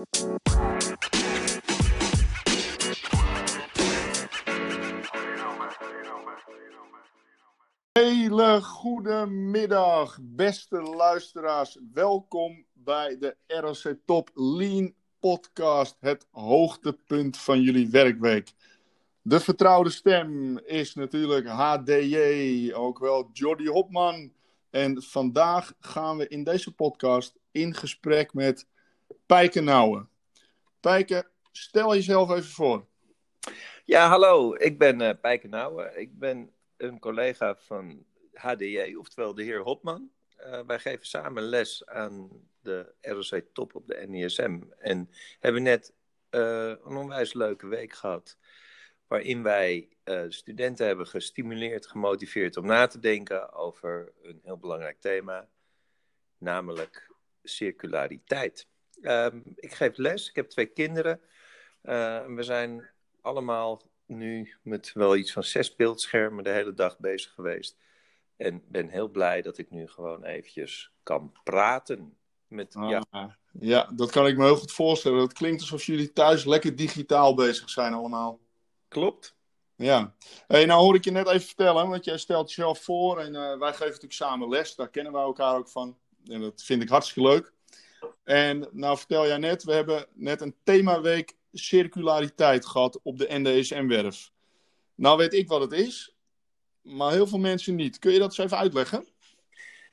Hele 0.00 0.08
goede 8.62 9.26
middag, 9.26 10.18
beste 10.20 10.82
luisteraars. 10.82 11.78
Welkom 11.92 12.64
bij 12.72 13.18
de 13.18 13.36
ROC 13.46 13.94
Top 14.04 14.30
Lean 14.34 14.94
Podcast, 15.18 15.96
het 15.98 16.26
hoogtepunt 16.30 17.38
van 17.38 17.60
jullie 17.60 17.88
werkweek. 17.88 18.52
De 19.22 19.40
vertrouwde 19.40 19.90
stem 19.90 20.58
is 20.58 20.94
natuurlijk 20.94 21.46
HDJ, 21.46 22.72
ook 22.74 22.98
wel 22.98 23.30
Jordi 23.32 23.68
Hopman. 23.68 24.32
En 24.70 25.02
vandaag 25.02 25.72
gaan 25.80 26.16
we 26.16 26.28
in 26.28 26.44
deze 26.44 26.74
podcast 26.74 27.38
in 27.50 27.74
gesprek 27.74 28.34
met 28.34 28.66
Pijke 29.26 29.60
Nouwen. 29.60 30.08
Pijke, 30.80 31.30
stel 31.52 31.94
jezelf 31.94 32.30
even 32.30 32.50
voor. 32.50 32.86
Ja, 33.84 34.08
hallo, 34.08 34.54
ik 34.54 34.78
ben 34.78 35.00
uh, 35.00 35.10
Pijke 35.20 35.48
Nouwen. 35.48 36.00
Ik 36.00 36.18
ben 36.18 36.52
een 36.76 36.98
collega 36.98 37.56
van 37.56 38.04
HDJ, 38.32 38.94
oftewel 38.98 39.34
de 39.34 39.42
heer 39.42 39.60
Hopman. 39.60 40.10
Uh, 40.38 40.60
wij 40.66 40.78
geven 40.78 41.06
samen 41.06 41.42
les 41.42 41.86
aan 41.86 42.30
de 42.62 42.94
ROC 43.00 43.42
Top 43.52 43.74
op 43.74 43.86
de 43.86 44.04
NISM. 44.08 44.60
En 44.78 45.10
hebben 45.40 45.62
net 45.62 45.92
uh, 46.30 46.68
een 46.68 46.96
onwijs 46.96 47.32
leuke 47.32 47.66
week 47.66 47.92
gehad. 47.92 48.38
Waarin 49.06 49.42
wij 49.42 49.88
studenten 50.28 50.86
hebben 50.86 51.06
gestimuleerd, 51.06 51.86
gemotiveerd 51.86 52.56
om 52.56 52.66
na 52.66 52.86
te 52.86 52.98
denken 52.98 53.52
over 53.52 54.12
een 54.22 54.40
heel 54.42 54.58
belangrijk 54.58 55.00
thema. 55.00 55.48
Namelijk 56.38 57.10
circulariteit. 57.42 58.69
Um, 59.02 59.42
ik 59.54 59.74
geef 59.74 59.96
les, 59.96 60.28
ik 60.28 60.36
heb 60.36 60.48
twee 60.48 60.66
kinderen. 60.66 61.20
we 62.34 62.38
zijn 62.40 62.88
allemaal 63.20 63.82
nu 64.06 64.54
met 64.62 64.90
wel 64.94 65.16
iets 65.16 65.32
van 65.32 65.44
zes 65.44 65.76
beeldschermen 65.76 66.44
de 66.44 66.50
hele 66.50 66.74
dag 66.74 66.98
bezig 66.98 67.32
geweest. 67.32 67.76
En 68.36 68.62
ben 68.66 68.88
heel 68.88 69.08
blij 69.08 69.42
dat 69.42 69.58
ik 69.58 69.70
nu 69.70 69.88
gewoon 69.88 70.24
eventjes 70.24 70.92
kan 71.02 71.32
praten 71.44 72.16
met 72.46 72.74
ah, 72.76 72.90
ja. 72.90 73.36
ja, 73.60 73.90
dat 73.94 74.10
kan 74.10 74.26
ik 74.26 74.36
me 74.36 74.44
heel 74.44 74.56
goed 74.56 74.72
voorstellen. 74.72 75.20
Het 75.20 75.32
klinkt 75.32 75.60
alsof 75.60 75.84
jullie 75.84 76.12
thuis 76.12 76.44
lekker 76.44 76.76
digitaal 76.76 77.34
bezig 77.34 77.70
zijn 77.70 77.92
allemaal. 77.92 78.40
Klopt. 78.88 79.36
Ja. 79.76 80.14
Hey, 80.46 80.64
nou 80.64 80.82
hoor 80.82 80.94
ik 80.94 81.04
je 81.04 81.10
net 81.10 81.28
even 81.28 81.46
vertellen, 81.46 81.88
want 81.88 82.04
jij 82.04 82.18
stelt 82.18 82.48
jezelf 82.48 82.82
voor 82.82 83.18
en 83.18 83.34
uh, 83.34 83.58
wij 83.58 83.70
geven 83.70 83.86
natuurlijk 83.86 84.12
samen 84.12 84.48
les. 84.48 84.74
Daar 84.74 84.90
kennen 84.90 85.12
we 85.12 85.18
elkaar 85.18 85.56
ook 85.56 85.68
van. 85.68 85.98
En 86.24 86.40
dat 86.40 86.62
vind 86.62 86.82
ik 86.82 86.88
hartstikke 86.88 87.28
leuk. 87.28 87.52
En 88.24 88.68
nou 88.70 88.98
vertel 88.98 89.26
jij 89.26 89.38
net, 89.38 89.64
we 89.64 89.72
hebben 89.72 90.06
net 90.12 90.40
een 90.40 90.54
themaweek 90.64 91.36
circulariteit 91.52 92.66
gehad 92.66 93.00
op 93.02 93.18
de 93.18 93.26
NDSM-werf. 93.28 94.30
Nou 94.94 95.16
weet 95.16 95.34
ik 95.34 95.48
wat 95.48 95.60
het 95.60 95.72
is, 95.72 96.16
maar 96.82 97.12
heel 97.12 97.26
veel 97.26 97.38
mensen 97.38 97.74
niet. 97.74 97.98
Kun 97.98 98.12
je 98.12 98.18
dat 98.18 98.28
eens 98.28 98.38
even 98.38 98.58
uitleggen? 98.58 99.06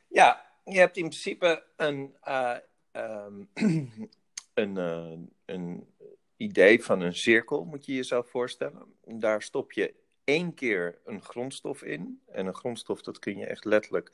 Ja, 0.08 0.46
je 0.66 0.78
hebt 0.78 0.98
in 0.98 1.04
principe 1.04 1.64
een, 1.76 2.16
uh, 2.28 2.56
um, 2.92 3.50
een, 4.54 4.76
uh, 4.78 5.12
een 5.46 5.94
idee 6.38 6.84
van 6.84 7.02
een 7.02 7.16
cirkel, 7.16 7.66
moet 7.66 7.86
je 7.86 7.96
jezelf 7.96 8.30
voorstellen. 8.30 8.96
Daar 9.04 9.42
stop 9.42 9.72
je 9.72 9.94
één 10.24 10.54
keer 10.54 11.00
een 11.06 11.22
grondstof 11.22 11.84
in. 11.84 12.22
En 12.26 12.46
een 12.46 12.56
grondstof, 12.56 13.02
dat 13.02 13.20
kun 13.20 13.38
je 13.38 13.46
echt 13.46 13.66
letterlijk 13.66 14.12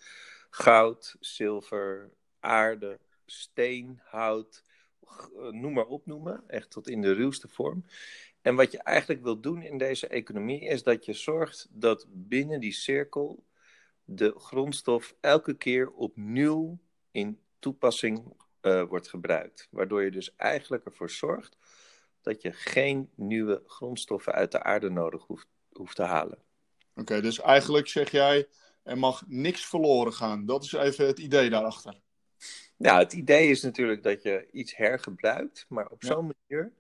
goud, 0.50 1.16
zilver, 1.20 2.12
aarde, 2.40 3.00
steen, 3.26 4.00
hout, 4.04 4.64
eh, 5.02 5.50
noem 5.50 5.74
maar 5.74 5.86
opnoemen, 5.86 6.44
echt 6.48 6.70
tot 6.70 6.90
in 6.90 7.02
de 7.02 7.12
ruwste 7.12 7.48
vorm. 7.48 7.86
En 8.42 8.56
wat 8.56 8.72
je 8.72 8.78
eigenlijk 8.78 9.24
wil 9.24 9.40
doen 9.40 9.62
in 9.62 9.78
deze 9.78 10.08
economie 10.08 10.62
is 10.62 10.84
dat 10.84 11.06
je 11.06 11.14
zorgt 11.14 11.68
dat 11.72 12.06
binnen 12.10 12.60
die 12.60 12.74
cirkel 12.74 13.44
de 14.04 14.34
grondstof 14.38 15.16
elke 15.20 15.54
keer 15.54 15.92
opnieuw 15.92 16.80
in 17.12 17.40
toepassing 17.60 18.34
uh, 18.62 18.84
wordt 18.84 19.10
gebruikt. 19.10 19.68
Waardoor 19.72 20.04
je 20.04 20.12
dus 20.12 20.36
eigenlijk 20.36 20.86
ervoor 20.86 21.10
zorgt 21.10 21.58
dat 22.22 22.42
je 22.42 22.52
geen 22.52 23.10
nieuwe 23.16 23.64
grondstoffen 23.66 24.34
uit 24.34 24.52
de 24.52 24.64
aarde 24.64 24.90
nodig 24.90 25.24
hoeft, 25.24 25.48
hoeft 25.72 25.96
te 25.96 26.04
halen. 26.04 26.38
Oké, 26.96 27.22
dus 27.22 27.40
eigenlijk 27.40 27.88
zeg 27.88 28.12
jij, 28.12 28.48
er 28.84 28.98
mag 28.98 29.24
niks 29.28 29.66
verloren 29.66 30.14
gaan. 30.14 30.46
Dat 30.46 30.64
is 30.64 30.72
even 30.74 31.08
het 31.08 31.20
idee 31.20 31.50
daarachter. 31.50 32.03
Nou, 32.78 33.00
het 33.00 33.14
idee 33.14 33.50
is 33.50 33.62
natuurlijk 33.62 34.04
dat 34.04 34.24
je 34.24 34.48
iets 34.52 34.76
hergebruikt, 34.76 35.66
maar 35.70 35.90
op 35.90 36.04
zo'n 36.04 36.34
manier 36.48 36.74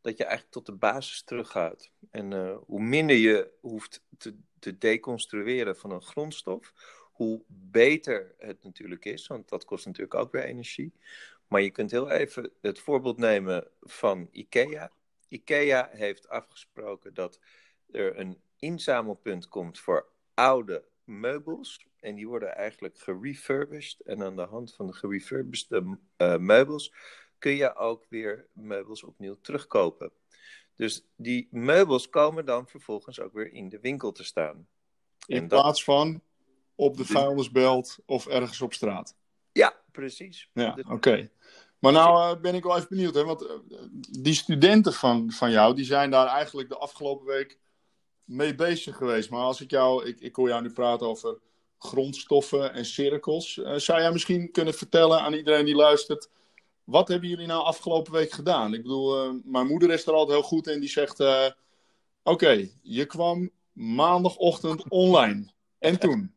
dat 0.00 0.16
je 0.16 0.24
eigenlijk 0.24 0.52
tot 0.52 0.66
de 0.66 0.72
basis 0.72 1.22
teruggaat. 1.22 1.90
En 2.10 2.30
uh, 2.30 2.56
hoe 2.66 2.80
minder 2.80 3.16
je 3.16 3.50
hoeft 3.60 4.04
te, 4.18 4.36
te 4.58 4.78
deconstrueren 4.78 5.76
van 5.76 5.90
een 5.90 6.02
grondstof, 6.02 6.72
hoe 7.12 7.42
beter 7.46 8.34
het 8.38 8.62
natuurlijk 8.62 9.04
is, 9.04 9.26
want 9.26 9.48
dat 9.48 9.64
kost 9.64 9.86
natuurlijk 9.86 10.14
ook 10.14 10.32
weer 10.32 10.44
energie. 10.44 10.92
Maar 11.46 11.60
je 11.60 11.70
kunt 11.70 11.90
heel 11.90 12.10
even 12.10 12.52
het 12.60 12.78
voorbeeld 12.78 13.18
nemen 13.18 13.68
van 13.80 14.28
IKEA. 14.30 14.92
IKEA 15.28 15.88
heeft 15.92 16.28
afgesproken 16.28 17.14
dat 17.14 17.38
er 17.90 18.18
een 18.18 18.40
inzamelpunt 18.58 19.48
komt 19.48 19.78
voor 19.78 20.08
oude 20.34 20.84
meubels. 21.04 21.86
En 22.00 22.14
die 22.14 22.28
worden 22.28 22.56
eigenlijk 22.56 22.98
gerefurbished. 22.98 24.00
En 24.00 24.22
aan 24.22 24.36
de 24.36 24.42
hand 24.42 24.74
van 24.74 24.86
de 24.86 24.92
gerefurbished 24.92 25.70
uh, 25.70 26.36
meubels 26.36 26.92
kun 27.38 27.52
je 27.52 27.74
ook 27.76 28.06
weer 28.08 28.46
meubels 28.52 29.04
opnieuw 29.04 29.36
terugkopen. 29.40 30.12
Dus 30.74 31.06
die 31.16 31.48
meubels 31.50 32.08
komen 32.08 32.44
dan 32.44 32.66
vervolgens 32.66 33.20
ook 33.20 33.32
weer 33.32 33.52
in 33.52 33.68
de 33.68 33.80
winkel 33.80 34.12
te 34.12 34.24
staan. 34.24 34.66
In 35.26 35.48
plaats 35.48 35.84
van 35.84 36.22
op 36.74 36.96
de 36.96 37.04
vuilnisbelt 37.04 37.98
of 38.06 38.26
ergens 38.26 38.60
op 38.60 38.72
straat. 38.72 39.16
Ja, 39.52 39.74
precies. 39.92 40.50
Ja, 40.52 40.78
oké. 40.88 41.30
Maar 41.78 41.92
nou 41.92 42.36
uh, 42.36 42.42
ben 42.42 42.54
ik 42.54 42.62
wel 42.62 42.76
even 42.76 42.88
benieuwd, 42.88 43.14
hè? 43.14 43.24
want 43.24 43.42
uh, 43.42 43.50
die 44.20 44.34
studenten 44.34 44.92
van, 44.92 45.30
van 45.30 45.50
jou, 45.50 45.74
die 45.74 45.84
zijn 45.84 46.10
daar 46.10 46.26
eigenlijk 46.26 46.68
de 46.68 46.76
afgelopen 46.76 47.26
week 47.26 47.58
mee 48.30 48.54
bezig 48.54 48.96
geweest. 48.96 49.30
Maar 49.30 49.40
als 49.40 49.60
ik 49.60 49.70
jou, 49.70 50.04
ik, 50.06 50.20
ik 50.20 50.36
hoor 50.36 50.48
jou 50.48 50.62
nu 50.62 50.70
praten 50.70 51.06
over 51.06 51.38
grondstoffen 51.78 52.72
en 52.72 52.84
cirkels. 52.84 53.56
Uh, 53.56 53.74
zou 53.74 54.00
jij 54.00 54.12
misschien 54.12 54.50
kunnen 54.50 54.74
vertellen 54.74 55.20
aan 55.20 55.32
iedereen 55.32 55.64
die 55.64 55.74
luistert, 55.74 56.28
wat 56.84 57.08
hebben 57.08 57.28
jullie 57.28 57.46
nou 57.46 57.62
afgelopen 57.62 58.12
week 58.12 58.32
gedaan? 58.32 58.74
Ik 58.74 58.82
bedoel, 58.82 59.40
mijn 59.44 59.66
moeder 59.66 59.90
is 59.90 60.06
er 60.06 60.12
altijd 60.12 60.38
heel 60.38 60.48
goed 60.48 60.66
in, 60.66 60.80
die 60.80 60.88
zegt, 60.88 61.22
oké, 62.22 62.68
je 62.82 63.06
kwam 63.06 63.50
maandagochtend 63.72 64.88
online. 64.88 65.50
En 65.78 65.98
toen? 65.98 66.34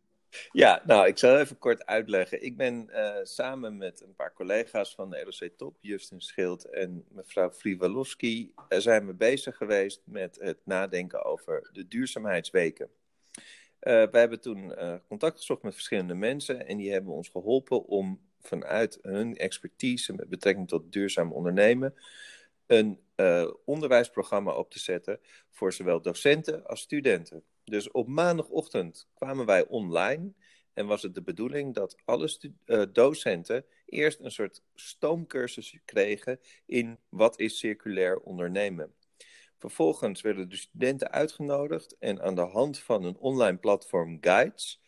Ja, 0.52 0.82
nou, 0.86 1.08
ik 1.08 1.18
zal 1.18 1.40
even 1.40 1.58
kort 1.58 1.86
uitleggen. 1.86 2.44
Ik 2.44 2.58
ben 2.58 2.90
uh, 2.90 3.16
samen 3.24 3.78
met 3.78 4.02
een 4.02 4.16
paar 4.16 4.34
collega's 4.34 4.96
van 4.96 5.10
de 5.10 5.24
ROC 5.24 5.50
Top, 5.58 5.78
Justin 5.82 6.22
Schild 6.22 6.66
en 6.66 7.06
mevrouw 7.10 7.52
Frivalowski, 7.52 8.54
uh, 8.70 8.80
zijn 8.80 9.08
we 9.08 9.14
bezig 9.14 9.58
geweest 9.58 10.02
met 10.06 10.38
het 10.40 10.60
nadenken 10.64 11.26
over 11.26 11.70
de 11.74 11.88
duurzaamheidsweken. 11.88 12.90
Uh, 13.36 13.42
we 13.82 14.18
hebben 14.18 14.42
toen 14.42 14.76
contact 15.08 15.38
gezocht 15.38 15.62
met 15.62 15.74
verschillende 15.74 16.14
mensen 16.14 16.68
en 16.68 16.78
die 16.78 16.92
hebben 16.92 17.14
ons 17.14 17.30
geholpen 17.30 17.86
om 17.86 18.22
vanuit 18.42 19.00
hun 19.02 19.38
expertise 19.38 20.14
met 20.14 20.30
betrekking 20.30 20.68
tot 20.68 20.92
duurzaam 20.92 21.32
ondernemen 21.32 21.94
een 22.68 23.00
onderwijsprogramma 23.66 24.52
op 24.52 24.72
te 24.72 24.80
zetten 24.80 25.20
voor 25.50 25.74
zowel 25.74 26.02
docenten 26.02 26.66
als 26.66 26.82
studenten. 26.82 27.44
Dus 27.63 27.91
op 27.91 28.07
maandagochtend 28.07 29.07
kwamen 29.13 29.46
wij 29.46 29.68
online 29.68 30.34
en 30.74 30.85
was 30.85 31.01
het 31.01 31.16
de 31.16 31.22
bedoeling 31.22 31.74
dat 31.74 31.96
alle 32.06 32.38
uh, 32.66 32.84
docenten 32.91 33.66
eerst 33.85 34.19
een 34.19 34.31
soort 34.31 34.63
stoomcursus 34.74 35.78
kregen 35.85 36.40
in 36.66 37.00
wat 37.09 37.40
is 37.40 37.57
circulair 37.57 38.19
ondernemen. 38.19 38.94
Vervolgens 39.57 40.21
werden 40.21 40.50
de 40.50 40.56
studenten 40.56 41.12
uitgenodigd 41.12 41.95
en 42.00 42.21
aan 42.21 42.36
de 42.36 42.42
hand 42.42 42.80
van 42.80 43.04
een 43.04 43.18
online 43.18 43.57
platform 43.57 44.18
Guides 44.21 44.81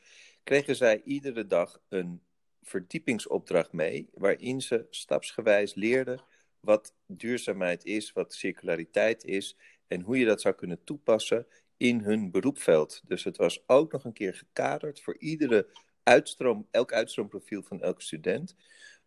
kregen 0.43 0.75
zij 0.75 1.01
iedere 1.03 1.45
dag 1.45 1.81
een 1.89 2.21
verdiepingsopdracht 2.61 3.71
mee, 3.71 4.09
waarin 4.13 4.61
ze 4.61 4.87
stapsgewijs 4.89 5.73
leerden 5.73 6.23
wat 6.59 6.95
duurzaamheid 7.07 7.85
is, 7.85 8.11
wat 8.11 8.33
circulariteit 8.33 9.23
is 9.23 9.57
en 9.87 10.01
hoe 10.01 10.17
je 10.19 10.25
dat 10.25 10.41
zou 10.41 10.55
kunnen 10.55 10.83
toepassen 10.83 11.47
in 11.77 11.99
hun 11.99 12.31
beroepveld. 12.31 13.01
Dus 13.07 13.23
het 13.23 13.37
was 13.37 13.63
ook 13.67 13.91
nog 13.91 14.03
een 14.03 14.13
keer 14.13 14.33
gekaderd 14.33 15.01
voor 15.01 15.17
iedere 15.17 15.67
uitstroom, 16.03 16.67
elk 16.71 16.93
uitstroomprofiel 16.93 17.63
van 17.63 17.81
elke 17.81 18.01
student. 18.01 18.55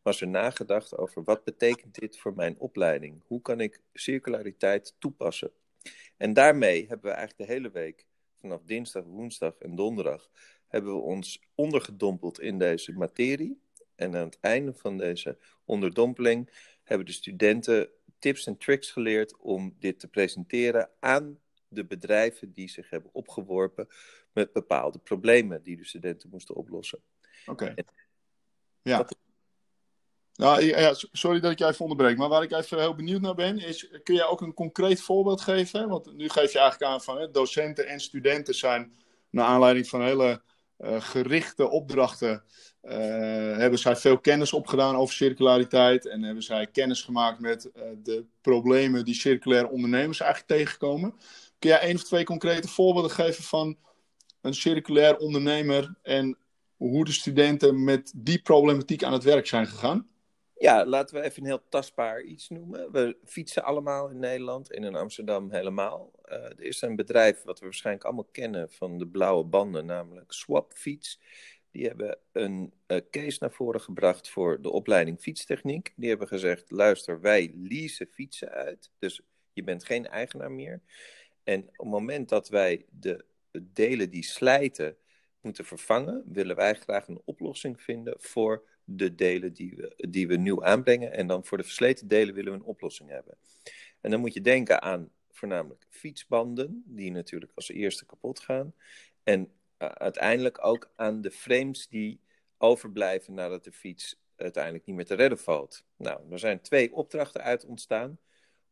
Was 0.02 0.20
er 0.20 0.28
nagedacht 0.28 0.96
over 0.96 1.24
wat 1.24 1.44
betekent 1.44 1.94
dit 2.00 2.18
voor 2.18 2.34
mijn 2.34 2.58
opleiding? 2.58 3.22
Hoe 3.26 3.42
kan 3.42 3.60
ik 3.60 3.82
circulariteit 3.92 4.94
toepassen? 4.98 5.52
En 6.16 6.32
daarmee 6.32 6.86
hebben 6.86 7.10
we 7.10 7.16
eigenlijk 7.16 7.48
de 7.48 7.54
hele 7.54 7.70
week, 7.70 8.06
vanaf 8.40 8.62
dinsdag, 8.64 9.04
woensdag 9.04 9.58
en 9.58 9.74
donderdag, 9.74 10.30
hebben 10.68 10.92
we 10.92 11.00
ons 11.00 11.42
ondergedompeld 11.54 12.40
in 12.40 12.58
deze 12.58 12.92
materie. 12.92 13.60
En 13.94 14.16
aan 14.16 14.24
het 14.24 14.38
einde 14.40 14.74
van 14.74 14.96
deze 14.96 15.38
onderdompeling 15.64 16.50
hebben 16.82 17.06
de 17.06 17.12
studenten 17.12 17.88
tips 18.18 18.46
en 18.46 18.56
tricks 18.56 18.90
geleerd 18.90 19.36
om 19.36 19.76
dit 19.78 20.00
te 20.00 20.08
presenteren 20.08 20.90
aan 21.00 21.38
de 21.68 21.84
bedrijven 21.84 22.52
die 22.52 22.68
zich 22.68 22.90
hebben 22.90 23.10
opgeworpen 23.14 23.88
met 24.32 24.52
bepaalde 24.52 24.98
problemen 24.98 25.62
die 25.62 25.76
de 25.76 25.84
studenten 25.84 26.28
moesten 26.30 26.54
oplossen. 26.54 27.02
Oké. 27.46 27.74
Ja. 28.82 29.08
Nou, 30.34 30.64
ja, 30.64 30.94
sorry 31.12 31.40
dat 31.40 31.50
ik 31.50 31.58
jij 31.58 31.68
even 31.68 31.80
onderbreek, 31.80 32.16
maar 32.16 32.28
waar 32.28 32.42
ik 32.42 32.52
even 32.52 32.78
heel 32.78 32.94
benieuwd 32.94 33.20
naar 33.20 33.34
ben, 33.34 33.58
is, 33.58 33.90
kun 34.02 34.14
jij 34.14 34.26
ook 34.26 34.40
een 34.40 34.54
concreet 34.54 35.00
voorbeeld 35.00 35.40
geven? 35.40 35.88
Want 35.88 36.16
nu 36.16 36.28
geef 36.28 36.52
je 36.52 36.58
eigenlijk 36.58 36.92
aan 36.92 37.02
van 37.02 37.18
hè, 37.18 37.30
docenten 37.30 37.86
en 37.86 38.00
studenten 38.00 38.54
zijn, 38.54 38.92
naar 39.30 39.46
aanleiding 39.46 39.88
van 39.88 40.02
hele 40.02 40.42
uh, 40.78 41.00
gerichte 41.00 41.68
opdrachten, 41.68 42.42
uh, 42.82 42.92
hebben 43.56 43.78
zij 43.78 43.96
veel 43.96 44.18
kennis 44.18 44.52
opgedaan 44.52 44.96
over 44.96 45.14
circulariteit 45.14 46.06
en 46.06 46.22
hebben 46.22 46.42
zij 46.42 46.66
kennis 46.66 47.02
gemaakt 47.02 47.40
met 47.40 47.70
uh, 47.76 47.82
de 48.02 48.24
problemen 48.40 49.04
die 49.04 49.14
circulaire 49.14 49.68
ondernemers 49.68 50.20
eigenlijk 50.20 50.60
tegenkomen. 50.60 51.14
Kun 51.58 51.70
jij 51.70 51.80
één 51.80 51.94
of 51.94 52.04
twee 52.04 52.24
concrete 52.24 52.68
voorbeelden 52.68 53.10
geven 53.10 53.44
van 53.44 53.78
een 54.40 54.54
circulair 54.54 55.16
ondernemer 55.16 55.94
en 56.02 56.38
hoe 56.76 57.04
de 57.04 57.12
studenten 57.12 57.84
met 57.84 58.12
die 58.16 58.42
problematiek 58.42 59.02
aan 59.02 59.12
het 59.12 59.24
werk 59.24 59.46
zijn 59.46 59.66
gegaan? 59.66 60.08
Ja, 60.58 60.86
laten 60.86 61.16
we 61.16 61.22
even 61.22 61.42
een 61.42 61.48
heel 61.48 61.68
tastbaar 61.68 62.22
iets 62.22 62.48
noemen. 62.48 62.92
We 62.92 63.16
fietsen 63.24 63.64
allemaal 63.64 64.08
in 64.08 64.18
Nederland 64.18 64.72
en 64.72 64.84
in 64.84 64.94
Amsterdam 64.94 65.50
helemaal. 65.50 66.12
Uh, 66.24 66.34
er 66.34 66.62
is 66.62 66.82
een 66.82 66.96
bedrijf 66.96 67.42
wat 67.42 67.58
we 67.58 67.64
waarschijnlijk 67.64 68.04
allemaal 68.04 68.28
kennen 68.32 68.70
van 68.70 68.98
de 68.98 69.06
blauwe 69.06 69.44
banden, 69.44 69.86
namelijk 69.86 70.32
Swapfiets. 70.32 71.20
Die 71.70 71.86
hebben 71.86 72.18
een 72.32 72.72
uh, 72.86 72.98
case 73.10 73.36
naar 73.40 73.52
voren 73.52 73.80
gebracht 73.80 74.28
voor 74.28 74.62
de 74.62 74.70
opleiding 74.70 75.20
fietstechniek. 75.20 75.92
Die 75.96 76.08
hebben 76.08 76.28
gezegd, 76.28 76.70
luister, 76.70 77.20
wij 77.20 77.52
leasen 77.54 78.06
fietsen 78.06 78.50
uit. 78.50 78.90
Dus 78.98 79.20
je 79.52 79.64
bent 79.64 79.84
geen 79.84 80.06
eigenaar 80.06 80.52
meer. 80.52 80.82
En 81.48 81.62
op 81.62 81.76
het 81.76 81.86
moment 81.86 82.28
dat 82.28 82.48
wij 82.48 82.86
de 82.90 83.24
delen 83.62 84.10
die 84.10 84.22
slijten 84.22 84.96
moeten 85.40 85.64
vervangen, 85.64 86.22
willen 86.26 86.56
wij 86.56 86.74
graag 86.74 87.08
een 87.08 87.22
oplossing 87.24 87.80
vinden 87.80 88.14
voor 88.18 88.68
de 88.84 89.14
delen 89.14 89.52
die 89.52 89.74
we, 89.76 90.08
die 90.08 90.28
we 90.28 90.36
nieuw 90.36 90.64
aanbrengen. 90.64 91.12
En 91.12 91.26
dan 91.26 91.44
voor 91.44 91.58
de 91.58 91.64
versleten 91.64 92.08
delen 92.08 92.34
willen 92.34 92.52
we 92.52 92.58
een 92.58 92.64
oplossing 92.64 93.10
hebben. 93.10 93.38
En 94.00 94.10
dan 94.10 94.20
moet 94.20 94.34
je 94.34 94.40
denken 94.40 94.82
aan 94.82 95.10
voornamelijk 95.30 95.86
fietsbanden, 95.88 96.82
die 96.86 97.10
natuurlijk 97.10 97.52
als 97.54 97.68
eerste 97.68 98.06
kapot 98.06 98.40
gaan. 98.40 98.74
En 99.22 99.40
uh, 99.78 99.88
uiteindelijk 99.88 100.64
ook 100.64 100.90
aan 100.96 101.20
de 101.20 101.30
frames 101.30 101.88
die 101.88 102.20
overblijven 102.58 103.34
nadat 103.34 103.64
de 103.64 103.72
fiets 103.72 104.20
uiteindelijk 104.36 104.86
niet 104.86 104.96
meer 104.96 105.06
te 105.06 105.14
redden 105.14 105.38
valt. 105.38 105.84
Nou, 105.96 106.20
er 106.30 106.38
zijn 106.38 106.60
twee 106.60 106.92
opdrachten 106.92 107.42
uit 107.42 107.64
ontstaan. 107.64 108.18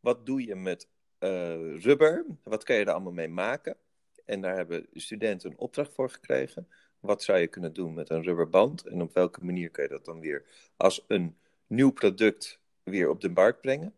Wat 0.01 0.27
doe 0.27 0.47
je 0.47 0.55
met 0.55 0.89
uh, 1.21 1.81
rubber? 1.81 2.25
Wat 2.43 2.65
kan 2.65 2.77
je 2.77 2.85
er 2.85 2.93
allemaal 2.93 3.13
mee 3.13 3.29
maken? 3.29 3.77
En 4.25 4.41
daar 4.41 4.57
hebben 4.57 4.87
studenten 4.93 5.51
een 5.51 5.59
opdracht 5.59 5.93
voor 5.93 6.11
gekregen. 6.11 6.69
Wat 7.01 7.23
zou 7.23 7.39
je 7.39 7.47
kunnen 7.47 7.73
doen 7.73 7.95
met 7.95 8.11
een 8.11 8.23
rubberband? 8.23 8.87
En 8.87 9.03
op 9.03 9.15
welke 9.15 9.45
manier 9.45 9.71
kan 9.71 9.85
je 9.85 9.91
dat 9.91 10.05
dan 10.05 10.21
weer 10.21 10.45
als 10.77 11.05
een 11.07 11.37
nieuw 11.67 11.91
product 11.91 12.61
weer 12.83 13.09
op 13.09 13.21
de 13.21 13.29
markt 13.29 13.61
brengen? 13.61 13.95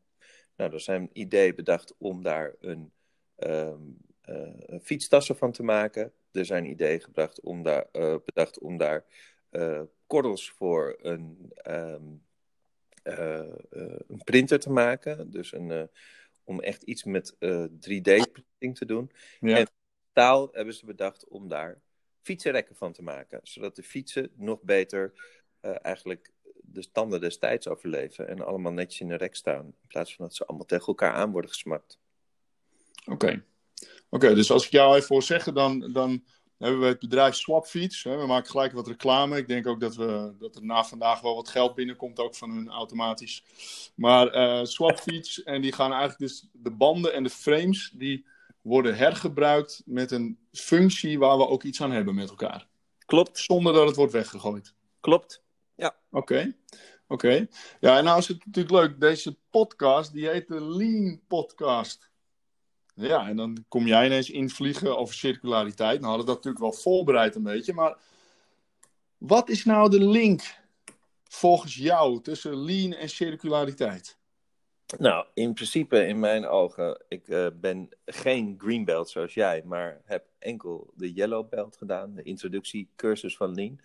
Nou, 0.57 0.73
er 0.73 0.81
zijn 0.81 1.11
ideeën 1.13 1.55
bedacht 1.55 1.95
om 1.99 2.23
daar 2.23 2.55
een, 2.61 2.93
um, 3.39 3.97
uh, 4.29 4.81
fietstassen 4.83 5.37
van 5.37 5.53
te 5.53 5.63
maken. 5.63 6.13
Er 6.33 6.45
zijn 6.45 6.65
ideeën 6.65 7.01
gebracht 7.01 7.41
om 7.41 7.63
daar, 7.63 7.87
uh, 7.93 8.17
bedacht 8.25 8.59
om 8.59 8.77
daar 8.77 9.05
uh, 9.51 9.83
kordels 10.07 10.51
voor 10.51 10.97
een, 11.01 11.53
um, 11.67 12.23
een 13.03 14.23
printer 14.25 14.59
te 14.59 14.71
maken. 14.71 15.31
Dus 15.31 15.53
een, 15.53 15.89
om 16.49 16.61
echt 16.61 16.83
iets 16.83 17.05
met 17.05 17.35
3D-printing 17.71 18.75
te 18.75 18.85
doen. 18.87 19.11
Ja. 19.41 19.57
En 19.57 19.67
taal 20.13 20.49
hebben 20.53 20.75
ze 20.75 20.87
bedacht 20.87 21.29
om 21.29 21.49
daar 21.49 21.81
fietsenrekken 22.23 22.77
van 22.77 22.93
te 22.93 23.03
maken. 23.03 23.41
Zodat 23.43 23.77
de 23.77 23.83
fietsen 23.83 24.31
nog 24.35 24.63
beter 24.63 25.13
uh, 25.63 25.77
eigenlijk 25.83 26.33
de 26.55 26.83
standen 26.83 27.21
destijds 27.21 27.69
overleven. 27.69 28.29
En 28.29 28.41
allemaal 28.41 28.73
netjes 28.73 29.01
in 29.01 29.11
een 29.11 29.17
rek 29.17 29.35
staan. 29.35 29.65
In 29.65 29.87
plaats 29.87 30.15
van 30.15 30.25
dat 30.25 30.35
ze 30.35 30.47
allemaal 30.47 30.67
tegen 30.67 30.87
elkaar 30.87 31.13
aan 31.13 31.31
worden 31.31 31.51
gesmakt. 31.51 31.99
Oké. 33.01 33.13
Okay. 33.13 33.43
Oké, 34.09 34.35
dus 34.35 34.51
als 34.51 34.65
ik 34.65 34.71
jou 34.71 34.95
even 34.95 35.07
voor 35.07 35.23
zeggen, 35.23 35.55
dan, 35.55 35.93
dan 35.93 36.25
hebben 36.59 36.81
we 36.81 36.87
het 36.87 36.99
bedrijf 36.99 37.35
Swapfiets. 37.35 38.03
We 38.03 38.25
maken 38.27 38.51
gelijk 38.51 38.73
wat 38.73 38.87
reclame. 38.87 39.37
Ik 39.37 39.49
denk 39.49 39.67
ook 39.67 39.81
dat, 39.81 39.97
we, 39.97 40.33
dat 40.39 40.57
er 40.57 40.65
na 40.65 40.85
vandaag 40.85 41.21
wel 41.21 41.35
wat 41.35 41.49
geld 41.49 41.75
binnenkomt, 41.75 42.19
ook 42.19 42.35
van 42.35 42.51
hun 42.51 42.69
automatisch. 42.69 43.45
Maar 43.95 44.37
uh, 44.37 44.65
Swapfiets, 44.65 45.43
en 45.53 45.61
die 45.61 45.73
gaan 45.73 45.91
eigenlijk 45.93 46.21
dus 46.21 46.47
de 46.53 46.71
banden 46.71 47.15
en 47.15 47.23
de 47.23 47.31
frames, 47.31 47.91
die 47.95 48.27
worden 48.63 48.97
hergebruikt 48.97 49.83
met 49.85 50.11
een 50.11 50.39
functie 50.53 51.19
waar 51.19 51.37
we 51.37 51.49
ook 51.49 51.63
iets 51.63 51.83
aan 51.83 51.93
hebben 51.93 52.15
met 52.15 52.29
elkaar. 52.29 52.67
Klopt. 53.07 53.39
Zonder 53.39 53.73
dat 53.73 53.87
het 53.87 53.97
wordt 53.97 54.13
weggegooid. 54.13 54.75
Klopt, 55.01 55.43
ja. 55.75 55.97
Oké. 56.11 56.55
Oké. 57.07 57.47
Ja, 57.81 57.99
en 57.99 58.05
nou 58.05 58.19
is 58.19 58.29
het 58.29 58.47
natuurlijk 58.47 58.75
leuk. 58.75 59.01
Deze 59.01 59.37
podcast, 59.51 60.13
die 60.13 60.29
heet 60.29 60.49
de 60.49 60.65
Lean 60.65 61.21
Podcast. 61.29 62.11
Ja, 63.01 63.29
en 63.29 63.37
dan 63.37 63.65
kom 63.69 63.87
jij 63.87 64.07
ineens 64.07 64.31
invliegen 64.31 64.99
over 64.99 65.15
circulariteit. 65.15 66.01
Nou 66.01 66.07
hadden 66.07 66.27
we 66.27 66.33
dat 66.33 66.45
natuurlijk 66.45 66.75
wel 66.75 66.83
voorbereid 66.83 67.35
een 67.35 67.43
beetje. 67.43 67.73
Maar 67.73 67.97
wat 69.19 69.49
is 69.49 69.65
nou 69.65 69.91
de 69.91 70.01
link 70.01 70.43
volgens 71.25 71.77
jou 71.77 72.21
tussen 72.23 72.65
lean 72.65 72.93
en 72.93 73.09
circulariteit? 73.09 74.17
Nou, 74.99 75.27
in 75.35 75.55
principe, 75.55 76.07
in 76.07 76.19
mijn 76.19 76.47
ogen, 76.47 77.03
ik 77.09 77.29
uh, 77.29 77.47
ben 77.55 77.89
geen 78.05 78.55
green 78.59 78.85
belt 78.85 79.09
zoals 79.09 79.35
jij, 79.35 79.63
maar 79.65 80.01
heb 80.05 80.27
enkel 80.39 80.93
de 80.95 81.13
yellow 81.13 81.49
belt 81.49 81.77
gedaan, 81.77 82.15
de 82.15 82.23
introductiecursus 82.23 83.37
van 83.37 83.55
Lean. 83.55 83.81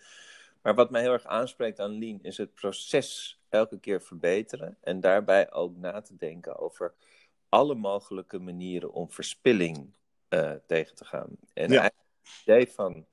Maar 0.62 0.74
wat 0.74 0.90
mij 0.90 1.00
heel 1.00 1.12
erg 1.12 1.24
aanspreekt 1.24 1.80
aan 1.80 1.98
Lean 1.98 2.18
is 2.22 2.36
het 2.36 2.54
proces 2.54 3.40
elke 3.48 3.78
keer 3.80 4.02
verbeteren 4.02 4.76
en 4.80 5.00
daarbij 5.00 5.52
ook 5.52 5.76
na 5.76 6.00
te 6.00 6.16
denken 6.16 6.58
over 6.58 6.94
alle 7.54 7.74
mogelijke 7.74 8.38
manieren 8.38 8.92
om 8.92 9.10
verspilling 9.10 9.96
uh, 10.28 10.52
tegen 10.66 10.94
te 10.94 11.04
gaan. 11.04 11.28
En 11.52 11.70
ja. 11.70 11.82
het 11.82 11.94
idee 12.42 12.68
van 12.68 13.06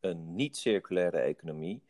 een 0.00 0.34
niet-circulaire 0.34 1.18
economie 1.18 1.82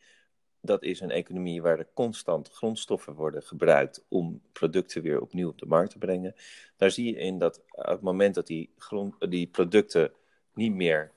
dat 0.61 0.83
is 0.83 0.99
een 0.99 1.11
economie 1.11 1.61
waar 1.61 1.79
er 1.79 1.89
constant 1.93 2.49
grondstoffen 2.49 3.13
worden 3.13 3.43
gebruikt 3.43 4.05
om 4.07 4.41
producten 4.51 5.01
weer 5.01 5.21
opnieuw 5.21 5.49
op 5.49 5.57
de 5.57 5.65
markt 5.65 5.91
te 5.91 5.97
brengen. 5.97 6.35
Daar 6.77 6.91
zie 6.91 7.05
je 7.05 7.19
in 7.19 7.37
dat 7.39 7.63
op 7.71 7.85
het 7.85 8.01
moment 8.01 8.35
dat 8.35 8.47
die, 8.47 8.73
grond, 8.77 9.31
die 9.31 9.47
producten 9.47 10.11
niet 10.53 10.73
meer 10.73 11.11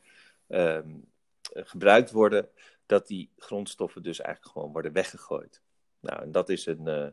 um, 0.49 1.05
gebruikt 1.53 2.11
worden, 2.11 2.49
dat 2.87 3.07
die 3.07 3.31
grondstoffen 3.37 4.03
dus 4.03 4.21
eigenlijk 4.21 4.55
gewoon 4.55 4.73
worden 4.73 4.93
weggegooid. 4.93 5.63
Nou, 6.01 6.23
en 6.23 6.33
dat 6.33 6.49
is 6.49 6.67
een, 6.67 6.87
uh, 6.89 7.07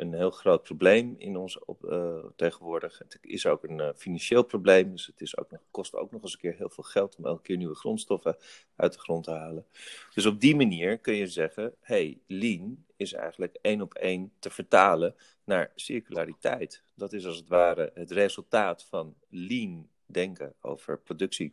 een 0.00 0.14
heel 0.14 0.30
groot 0.30 0.62
probleem 0.62 1.14
in 1.18 1.36
ons 1.36 1.58
op, 1.64 1.84
uh, 1.84 2.24
tegenwoordig. 2.36 2.98
Het 2.98 3.18
is 3.20 3.46
ook 3.46 3.64
een 3.64 3.78
uh, 3.78 3.88
financieel 3.96 4.42
probleem, 4.42 4.90
dus 4.90 5.06
het 5.06 5.20
is 5.20 5.38
ook 5.38 5.50
kost 5.70 5.94
ook 5.94 6.10
nog 6.10 6.22
eens 6.22 6.32
een 6.32 6.38
keer 6.38 6.54
heel 6.54 6.70
veel 6.70 6.84
geld 6.84 7.16
om 7.16 7.26
elke 7.26 7.42
keer 7.42 7.56
nieuwe 7.56 7.74
grondstoffen 7.74 8.36
uit 8.76 8.92
de 8.92 8.98
grond 8.98 9.24
te 9.24 9.30
halen. 9.30 9.66
Dus 10.14 10.26
op 10.26 10.40
die 10.40 10.56
manier 10.56 10.98
kun 10.98 11.14
je 11.14 11.26
zeggen, 11.26 11.74
hey, 11.80 12.18
lean 12.26 12.84
is 12.96 13.12
eigenlijk 13.12 13.58
één 13.62 13.80
op 13.80 13.94
één 13.94 14.32
te 14.38 14.50
vertalen 14.50 15.14
naar 15.44 15.72
circulariteit. 15.74 16.82
Dat 16.94 17.12
is 17.12 17.26
als 17.26 17.36
het 17.36 17.48
ware 17.48 17.90
het 17.94 18.10
resultaat 18.10 18.84
van 18.84 19.14
lean 19.28 19.88
denken 20.06 20.54
over 20.60 20.98
productie. 20.98 21.52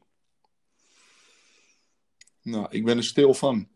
Nou, 2.41 2.67
ik 2.69 2.85
ben 2.85 2.97
er 2.97 3.03
stil 3.03 3.33
van. 3.33 3.67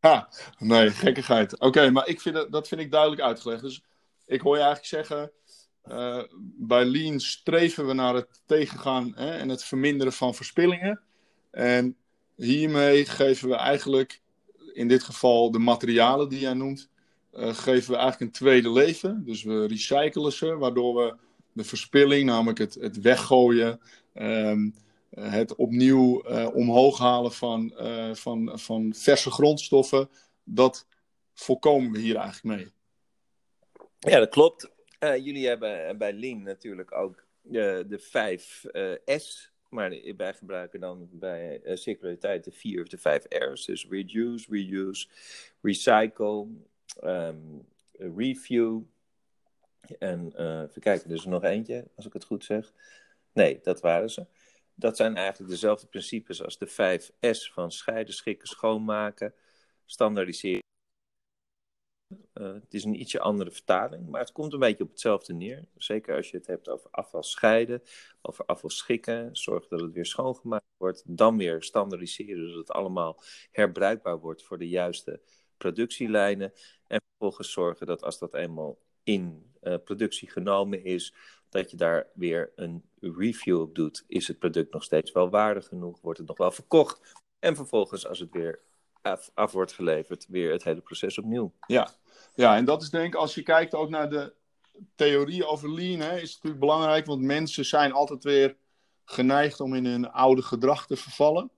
nee, 0.58 0.90
gekkigheid. 0.90 1.60
Oké, 1.60 1.90
maar 1.90 2.08
ik 2.08 2.20
vind 2.20 2.46
dat, 2.50 2.68
vind 2.68 2.80
ik 2.80 2.90
duidelijk 2.90 3.22
uitgelegd. 3.22 3.62
Dus 3.62 3.82
ik 4.26 4.40
hoor 4.40 4.56
je 4.56 4.62
eigenlijk 4.62 4.88
zeggen, 4.88 5.30
uh, 5.88 6.22
bij 6.56 6.84
Lean 6.84 7.20
streven 7.20 7.86
we 7.86 7.92
naar 7.92 8.14
het 8.14 8.40
tegengaan 8.46 9.12
hè, 9.14 9.30
en 9.30 9.48
het 9.48 9.64
verminderen 9.64 10.12
van 10.12 10.34
verspillingen. 10.34 11.00
En 11.50 11.96
hiermee 12.36 13.04
geven 13.04 13.48
we 13.48 13.54
eigenlijk, 13.54 14.20
in 14.72 14.88
dit 14.88 15.02
geval 15.02 15.50
de 15.50 15.58
materialen 15.58 16.28
die 16.28 16.40
jij 16.40 16.54
noemt, 16.54 16.88
uh, 17.34 17.54
geven 17.54 17.90
we 17.90 17.96
eigenlijk 17.96 18.20
een 18.20 18.38
tweede 18.38 18.70
leven. 18.70 19.22
Dus 19.24 19.42
we 19.42 19.66
recyclen 19.66 20.32
ze, 20.32 20.56
waardoor 20.56 20.94
we 20.94 21.14
de 21.52 21.64
verspilling, 21.64 22.24
namelijk 22.24 22.58
het, 22.58 22.74
het 22.74 23.00
weggooien, 23.00 23.80
um, 24.14 24.74
eh, 24.74 24.82
het 25.20 25.54
opnieuw 25.54 26.28
uh, 26.28 26.48
omhoog 26.54 26.98
halen 26.98 27.32
van, 27.32 27.74
uh, 27.76 28.14
van, 28.14 28.58
van 28.58 28.94
verse 28.94 29.30
grondstoffen, 29.30 30.08
dat 30.44 30.86
voorkomen 31.34 31.92
we 31.92 31.98
hier 31.98 32.16
eigenlijk 32.16 32.56
mee. 32.56 32.72
Ja, 33.98 34.18
dat 34.18 34.28
klopt. 34.28 34.70
jullie 34.98 35.46
hebben 35.46 35.98
bij 35.98 36.12
Lean 36.12 36.42
natuurlijk 36.42 36.92
ook 36.92 37.26
de 37.42 37.98
5 37.98 38.64
S, 39.06 39.52
maar 39.68 39.90
wij 40.16 40.34
gebruiken 40.34 40.80
dan 40.80 41.08
bij 41.10 41.60
circulariteit 41.64 42.44
de 42.44 42.52
4 42.52 42.82
of 42.82 42.88
de 42.88 42.98
5 42.98 43.24
R's. 43.28 43.64
Dus 43.64 43.86
reduce, 43.88 44.46
reuse, 44.50 45.08
recycle, 45.60 46.46
um, 47.04 47.66
review 48.16 48.82
En 49.98 50.32
uh, 50.36 50.60
even 50.60 50.80
kijken, 50.80 51.10
er 51.10 51.16
is 51.16 51.24
er 51.24 51.30
nog 51.30 51.44
eentje, 51.44 51.84
als 51.96 52.06
ik 52.06 52.12
het 52.12 52.24
goed 52.24 52.44
zeg. 52.44 52.72
Nee, 53.32 53.60
dat 53.62 53.80
waren 53.80 54.10
ze. 54.10 54.26
Dat 54.74 54.96
zijn 54.96 55.16
eigenlijk 55.16 55.50
dezelfde 55.50 55.86
principes 55.86 56.42
als 56.42 56.58
de 56.58 56.68
5S 56.68 57.52
van 57.52 57.72
scheiden, 57.72 58.14
schikken, 58.14 58.48
schoonmaken, 58.48 59.34
standaardiseren. 59.84 60.60
Uh, 62.34 62.52
het 62.52 62.74
is 62.74 62.84
een 62.84 63.00
ietsje 63.00 63.20
andere 63.20 63.50
vertaling, 63.50 64.08
maar 64.08 64.20
het 64.20 64.32
komt 64.32 64.52
een 64.52 64.58
beetje 64.58 64.84
op 64.84 64.90
hetzelfde 64.90 65.34
neer. 65.34 65.68
Zeker 65.76 66.16
als 66.16 66.30
je 66.30 66.36
het 66.36 66.46
hebt 66.46 66.68
over 66.68 66.90
afval 66.90 67.22
scheiden, 67.22 67.82
over 68.22 68.44
afval 68.44 68.70
schikken, 68.70 69.36
zorg 69.36 69.68
dat 69.68 69.80
het 69.80 69.92
weer 69.92 70.06
schoongemaakt 70.06 70.64
wordt, 70.76 71.02
dan 71.06 71.36
weer 71.36 71.62
standaardiseren, 71.62 72.48
zodat 72.48 72.68
het 72.68 72.76
allemaal 72.76 73.22
herbruikbaar 73.50 74.18
wordt 74.18 74.42
voor 74.42 74.58
de 74.58 74.68
juiste 74.68 75.20
productielijnen. 75.56 76.52
En 76.86 77.00
vervolgens 77.08 77.52
zorgen 77.52 77.86
dat 77.86 78.02
als 78.02 78.18
dat 78.18 78.34
eenmaal 78.34 78.78
in 79.02 79.52
uh, 79.62 79.74
productie 79.84 80.30
genomen 80.30 80.84
is, 80.84 81.14
dat 81.52 81.70
je 81.70 81.76
daar 81.76 82.06
weer 82.14 82.52
een 82.56 82.84
review 83.00 83.60
op 83.60 83.74
doet. 83.74 84.04
Is 84.06 84.28
het 84.28 84.38
product 84.38 84.72
nog 84.72 84.84
steeds 84.84 85.12
wel 85.12 85.30
waardig 85.30 85.66
genoeg? 85.66 86.00
Wordt 86.00 86.18
het 86.18 86.28
nog 86.28 86.36
wel 86.38 86.50
verkocht? 86.50 87.14
En 87.38 87.56
vervolgens, 87.56 88.06
als 88.06 88.18
het 88.18 88.32
weer 88.32 88.60
af, 89.02 89.30
af 89.34 89.52
wordt 89.52 89.72
geleverd, 89.72 90.26
weer 90.28 90.52
het 90.52 90.64
hele 90.64 90.80
proces 90.80 91.18
opnieuw. 91.18 91.52
Ja. 91.66 91.90
ja, 92.34 92.56
en 92.56 92.64
dat 92.64 92.82
is 92.82 92.90
denk 92.90 93.06
ik, 93.06 93.14
als 93.14 93.34
je 93.34 93.42
kijkt 93.42 93.74
ook 93.74 93.88
naar 93.90 94.10
de 94.10 94.32
theorie 94.94 95.46
over 95.46 95.74
lean, 95.74 96.00
hè, 96.00 96.14
is 96.14 96.32
het 96.32 96.32
natuurlijk 96.32 96.60
belangrijk, 96.60 97.06
want 97.06 97.22
mensen 97.22 97.64
zijn 97.64 97.92
altijd 97.92 98.24
weer 98.24 98.56
geneigd 99.04 99.60
om 99.60 99.74
in 99.74 99.84
hun 99.84 100.10
oude 100.10 100.42
gedrag 100.42 100.86
te 100.86 100.96
vervallen. 100.96 101.50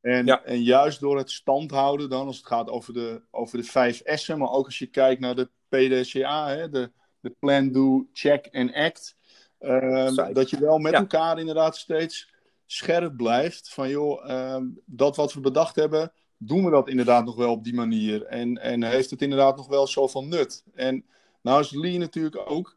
En, 0.00 0.26
en 0.44 0.62
juist 0.62 1.00
door 1.00 1.16
het 1.16 1.30
stand 1.30 1.70
houden 1.70 2.10
dan, 2.10 2.26
als 2.26 2.36
het 2.36 2.46
gaat 2.46 2.68
over 2.68 2.92
de, 2.92 3.22
over 3.30 3.58
de 3.58 3.64
vijf 3.64 4.02
S'en, 4.04 4.38
maar 4.38 4.50
ook 4.50 4.64
als 4.64 4.78
je 4.78 4.86
kijkt 4.86 5.20
naar 5.20 5.34
de 5.34 5.50
PDCA, 5.68 6.48
hè, 6.48 6.68
de, 6.68 6.90
de 7.20 7.30
Plan, 7.38 7.72
Do, 7.72 8.06
Check 8.12 8.46
en 8.46 8.74
Act, 8.74 9.16
ehm, 9.62 10.32
dat 10.32 10.50
je 10.50 10.60
wel 10.60 10.78
met 10.78 10.92
elkaar 10.92 11.38
inderdaad 11.38 11.76
steeds 11.76 12.30
scherp 12.66 13.16
blijft 13.16 13.72
van 13.72 13.88
joh, 13.88 14.30
ehm, 14.30 14.66
dat 14.84 15.16
wat 15.16 15.32
we 15.32 15.40
bedacht 15.40 15.76
hebben, 15.76 16.12
doen 16.36 16.64
we 16.64 16.70
dat 16.70 16.88
inderdaad 16.88 17.24
nog 17.24 17.36
wel 17.36 17.52
op 17.52 17.64
die 17.64 17.74
manier? 17.74 18.24
En, 18.24 18.58
en 18.58 18.82
heeft 18.82 19.10
het 19.10 19.22
inderdaad 19.22 19.56
nog 19.56 19.66
wel 19.66 19.86
zoveel 19.86 20.24
nut? 20.24 20.64
En 20.74 21.04
nou 21.40 21.60
is 21.60 21.70
Lean 21.70 21.98
natuurlijk 21.98 22.50
ook, 22.50 22.76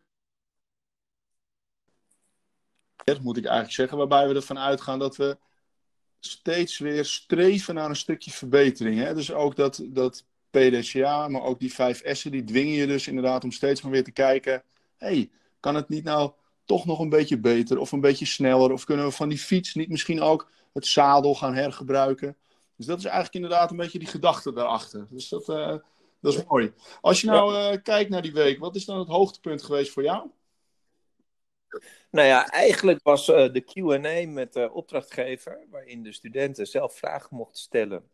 moet 3.22 3.38
ik 3.38 3.46
eigenlijk 3.46 3.75
zeggen, 3.75 3.98
waarbij 3.98 4.27
we 4.27 4.36
ervan 4.36 4.60
uitgaan 4.60 5.00
dat 5.00 5.15
we 5.15 5.38
steeds 6.20 6.77
weer 6.77 7.06
streven 7.06 7.75
naar 7.75 7.89
een 7.89 7.96
stukje 7.96 8.32
verbetering. 8.32 9.00
Hè? 9.00 9.13
Dus 9.13 9.34
ook 9.34 9.56
dat, 9.56 9.86
dat 9.88 10.25
PDCA, 10.50 11.27
maar 11.27 11.42
ook 11.42 11.60
die 11.60 11.74
vijf 11.74 12.01
S'en, 12.06 12.32
die 12.32 12.44
dwingen 12.44 12.74
je 12.74 12.88
dus 12.88 13.08
inderdaad 13.08 13.44
om 13.44 13.51
steeds 13.51 13.82
maar 13.82 13.92
weer 13.92 14.04
te 14.04 14.12
kijken, 14.12 14.63
hey, 14.98 15.30
kan 15.60 15.75
het 15.75 15.89
niet 15.89 16.04
nou 16.04 16.32
toch 16.65 16.86
nog 16.86 17.00
een 17.00 17.10
beetje 17.10 17.39
beter 17.39 17.79
of 17.79 17.91
een 17.91 18.01
beetje 18.01 18.25
sneller? 18.25 18.72
Of 18.72 18.84
kunnen 18.84 19.05
we 19.05 19.12
van 19.12 19.29
die 19.29 19.38
fiets 19.38 19.74
niet 19.74 19.89
misschien 19.89 20.22
ook 20.22 20.51
het 20.74 20.86
zadel 20.86 21.36
gaan 21.36 21.55
hergebruiken? 21.55 22.38
Dus 22.75 22.86
dat 22.86 22.98
is 22.98 23.05
eigenlijk 23.05 23.36
inderdaad 23.36 23.72
een 23.72 23.77
beetje 23.77 24.00
die 24.00 24.07
gedachte 24.07 24.53
daarachter. 24.53 25.07
Dus 25.10 25.29
dat, 25.29 25.50
uh, 25.50 25.75
dat 26.19 26.34
is 26.34 26.45
mooi. 26.45 26.74
Als 27.01 27.22
je 27.22 27.27
nou 27.27 27.53
uh, 27.53 27.81
kijkt 27.84 28.10
naar 28.10 28.22
die 28.22 28.34
week, 28.34 28.60
wat 28.60 28.75
is 28.75 28.86
dan 28.86 29.00
het 29.00 29.07
hoogtepunt 29.07 29.63
geweest 29.63 29.91
voor 29.91 30.03
jou? 30.03 30.29
Nou 32.12 32.27
ja, 32.27 32.48
eigenlijk 32.48 33.00
was 33.03 33.29
uh, 33.29 33.53
de 33.53 33.63
QA 33.63 34.31
met 34.31 34.53
de 34.53 34.72
opdrachtgever, 34.72 35.60
waarin 35.69 36.03
de 36.03 36.12
studenten 36.12 36.67
zelf 36.67 36.95
vragen 36.95 37.36
mochten 37.38 37.62
stellen 37.62 38.10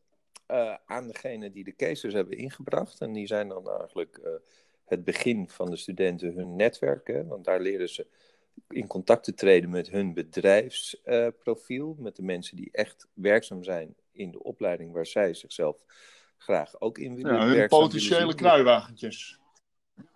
aan 0.86 1.08
degene 1.08 1.52
die 1.52 1.64
de 1.64 1.76
cases 1.76 2.14
hebben 2.14 2.38
ingebracht. 2.38 3.02
En 3.02 3.14
die 3.14 3.28
zijn 3.28 3.48
dan 3.48 3.70
eigenlijk 3.70 4.42
het 4.86 5.04
begin 5.04 5.50
van 5.50 5.70
de 5.70 5.76
studenten 5.76 6.34
hun 6.34 6.56
netwerk, 6.56 7.08
hè, 7.08 7.26
want 7.26 7.46
daar 7.46 7.60
leren 7.60 7.90
ze 7.90 8.08
in 8.70 8.88
contact 8.88 9.24
te 9.24 9.34
treden 9.34 9.70
met 9.70 9.90
hun 9.90 10.14
bedrijfsprofiel, 10.14 11.96
met 12.00 12.16
de 12.16 12.24
mensen 12.24 12.56
die 12.56 12.70
echt 12.72 13.08
werkzaam 13.14 13.64
zijn 13.64 13.96
in 14.12 14.32
de 14.32 14.44
opleiding 14.44 14.94
waar 14.94 15.06
zij 15.06 15.34
zichzelf 15.34 15.84
graag 16.38 16.82
ook 16.82 16.98
in 16.98 17.16
willen. 17.16 17.36
Ja, 17.36 17.46
hun 17.46 17.68
potentiële 17.68 18.36
kruiwagentjes. 18.36 19.40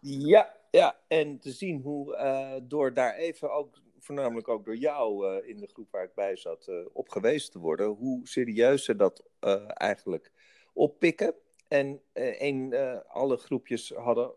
Ja, 0.01 0.56
ja, 0.72 1.00
en 1.08 1.39
te 1.39 1.51
zien 1.51 1.82
hoe 1.82 2.15
uh, 2.15 2.54
door 2.63 2.94
daar 2.94 3.15
even 3.15 3.51
ook, 3.51 3.82
voornamelijk 4.00 4.48
ook 4.48 4.65
door 4.65 4.77
jou 4.77 5.27
uh, 5.27 5.50
in 5.50 5.60
de 5.60 5.68
groep 5.68 5.92
waar 5.92 6.04
ik 6.04 6.13
bij 6.13 6.36
zat, 6.36 6.68
uh, 6.68 6.75
op 6.94 7.10
gewezen 7.10 7.51
te 7.51 7.60
worden, 7.60 7.88
hoe 7.88 8.27
serieus 8.27 8.86
ze 8.86 8.96
dat 8.96 9.24
eigenlijk 9.68 10.32
oppikken. 10.74 11.34
En 11.68 12.01
een, 12.13 12.75
alle 13.08 13.38
groepjes 13.38 13.89
hadden 13.89 14.32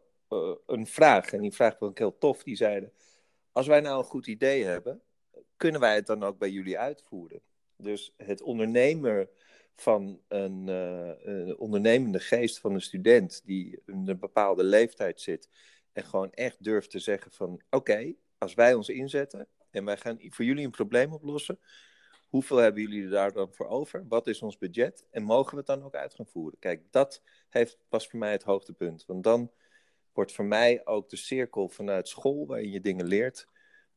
een 0.67 0.87
vraag, 0.87 1.33
en 1.33 1.41
die 1.41 1.55
vraag 1.55 1.77
vond 1.79 1.91
ik 1.91 1.99
heel 1.99 2.19
tof. 2.19 2.43
Die 2.43 2.57
zeiden: 2.57 2.93
Als 3.59 3.67
wij 3.67 3.81
nou 3.81 3.99
een 3.99 4.05
goed 4.05 4.27
idee 4.27 4.65
hebben, 4.65 5.03
kunnen 5.57 5.81
wij 5.81 5.95
het 5.95 6.07
dan 6.07 6.23
ook 6.23 6.39
bij 6.39 6.51
jullie 6.51 6.79
uitvoeren? 6.79 7.41
Dus 7.77 8.15
het 8.17 8.43
ondernemer 8.43 9.29
van 9.77 10.21
een, 10.29 10.67
uh, 10.67 11.11
een, 11.23 11.59
ondernemende 11.59 12.21
geest 12.21 12.59
van 12.59 12.75
een 12.75 12.81
student 12.81 13.43
die 13.45 13.83
in 13.87 14.09
een 14.09 14.19
bepaalde 14.19 14.65
leeftijd 14.65 15.21
zit 15.21 15.49
en 15.93 16.05
gewoon 16.05 16.33
echt 16.33 16.65
durft 16.65 16.91
te 16.91 16.99
zeggen 16.99 17.33
van 17.33 17.61
oké, 17.71 18.15
als 18.39 18.55
wij 18.55 18.75
ons 18.75 18.89
inzetten 18.89 19.49
en 19.71 19.85
wij 19.85 19.97
gaan 19.97 20.19
voor 20.21 20.45
jullie 20.45 20.65
een 20.65 20.71
probleem 20.71 21.13
oplossen, 21.13 21.61
hoeveel 22.29 22.57
hebben 22.57 22.83
jullie 22.83 23.09
daar 23.09 23.33
dan 23.33 23.55
voor 23.55 23.67
over? 23.67 24.05
Wat 24.09 24.27
is 24.27 24.43
ons 24.43 24.59
budget? 24.59 25.07
En 25.11 25.23
mogen 25.23 25.51
we 25.51 25.57
het 25.57 25.67
dan 25.67 25.83
ook 25.83 25.95
uit 25.95 26.15
gaan 26.15 26.27
voeren? 26.27 26.59
Kijk, 26.59 26.83
dat 26.91 27.23
heeft, 27.49 27.79
was 27.89 28.09
voor 28.09 28.19
mij 28.19 28.33
het 28.33 28.43
hoogtepunt. 28.43 29.05
Want 29.07 29.25
dan 29.25 29.51
wordt 30.19 30.33
voor 30.33 30.45
mij 30.45 30.81
ook 30.85 31.11
de 31.11 31.17
cirkel 31.17 31.69
vanuit 31.69 32.09
school, 32.09 32.47
waarin 32.47 32.71
je 32.71 32.81
dingen 32.81 33.07
leert, 33.07 33.47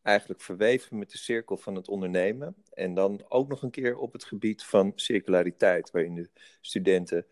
eigenlijk 0.01 0.41
verweven 0.41 0.97
met 0.97 1.11
de 1.11 1.17
cirkel 1.17 1.57
van 1.57 1.75
het 1.75 1.87
ondernemen. 1.87 2.55
En 2.73 2.93
dan 2.93 3.21
ook 3.29 3.47
nog 3.47 3.61
een 3.61 3.71
keer 3.71 3.97
op 3.97 4.13
het 4.13 4.23
gebied 4.23 4.63
van 4.63 4.91
circulariteit, 4.95 5.91
waarin 5.91 6.15
de 6.15 6.29
studenten. 6.61 7.25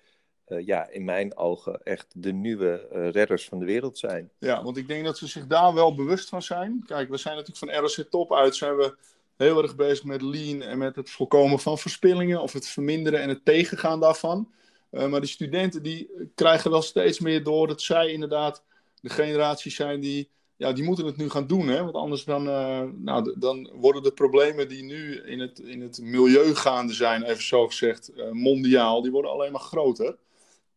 Uh, 0.47 0.65
ja, 0.65 0.89
in 0.89 1.05
mijn 1.05 1.37
ogen 1.37 1.83
echt 1.83 2.07
de 2.15 2.31
nieuwe 2.31 2.89
uh, 2.93 3.09
redders 3.09 3.45
van 3.45 3.59
de 3.59 3.65
wereld 3.65 3.97
zijn. 3.97 4.29
Ja, 4.39 4.63
want 4.63 4.77
ik 4.77 4.87
denk 4.87 5.05
dat 5.05 5.17
ze 5.17 5.27
zich 5.27 5.47
daar 5.47 5.73
wel 5.73 5.95
bewust 5.95 6.29
van 6.29 6.41
zijn. 6.41 6.83
Kijk, 6.85 7.09
we 7.09 7.17
zijn 7.17 7.35
natuurlijk 7.35 7.73
van 7.73 7.83
ROC 7.83 8.09
Top 8.09 8.33
uit, 8.33 8.55
zijn 8.55 8.75
we 8.75 8.95
heel 9.35 9.61
erg 9.61 9.75
bezig 9.75 10.03
met 10.03 10.21
lean 10.21 10.61
en 10.61 10.77
met 10.77 10.95
het 10.95 11.09
voorkomen 11.09 11.59
van 11.59 11.77
verspillingen 11.77 12.41
of 12.41 12.53
het 12.53 12.67
verminderen 12.67 13.21
en 13.21 13.29
het 13.29 13.45
tegengaan 13.45 13.99
daarvan. 13.99 14.51
Uh, 14.91 15.07
maar 15.07 15.19
die 15.19 15.29
studenten 15.29 15.83
die 15.83 16.09
krijgen 16.35 16.71
wel 16.71 16.81
steeds 16.81 17.19
meer 17.19 17.43
door 17.43 17.67
dat 17.67 17.81
zij 17.81 18.11
inderdaad 18.11 18.63
de 19.01 19.09
generatie 19.09 19.71
zijn 19.71 19.99
die 19.99 20.29
ja, 20.59 20.73
die 20.73 20.83
moeten 20.83 21.05
het 21.05 21.17
nu 21.17 21.29
gaan 21.29 21.47
doen. 21.47 21.67
Hè? 21.67 21.83
Want 21.83 21.95
anders 21.95 22.23
dan, 22.23 22.47
uh, 22.47 22.83
nou, 22.95 23.35
dan 23.39 23.69
worden 23.73 24.03
de 24.03 24.11
problemen 24.11 24.67
die 24.67 24.83
nu 24.83 25.15
in 25.15 25.39
het, 25.39 25.59
in 25.59 25.81
het 25.81 25.99
milieu 26.01 26.55
gaande 26.55 26.93
zijn, 26.93 27.23
even 27.23 27.43
zo 27.43 27.67
gezegd, 27.67 28.11
uh, 28.15 28.31
mondiaal, 28.31 29.01
die 29.01 29.11
worden 29.11 29.31
alleen 29.31 29.51
maar 29.51 29.61
groter. 29.61 30.17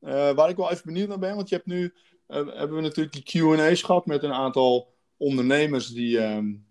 Uh, 0.01 0.31
waar 0.31 0.49
ik 0.49 0.57
wel 0.57 0.71
even 0.71 0.87
benieuwd 0.87 1.09
naar 1.09 1.19
ben, 1.19 1.37
want 1.37 1.49
je 1.49 1.55
hebt 1.55 1.67
nu, 1.67 1.95
hebben 2.27 2.75
we 2.75 2.81
natuurlijk 2.81 3.15
die 3.15 3.43
Q&A's 3.57 3.83
gehad 3.83 4.07
met 4.07 4.23
een 4.23 4.33
aantal 4.33 4.89
ondernemers 5.17 5.89
die 5.89 6.19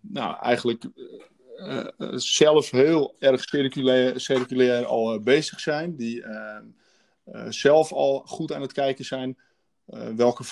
nou, 0.01 0.35
eigenlijk 0.41 0.83
zelf 2.15 2.71
heel 2.71 3.15
erg 3.19 3.43
circulair, 3.43 4.19
circulair 4.19 4.85
al 4.85 5.19
bezig 5.19 5.59
zijn. 5.59 5.95
Die 5.95 6.23
zelf 7.49 7.91
al 7.91 8.23
goed 8.25 8.53
aan 8.53 8.61
het 8.61 8.73
kijken 8.73 9.05
zijn 9.05 9.37
welke 10.15 10.43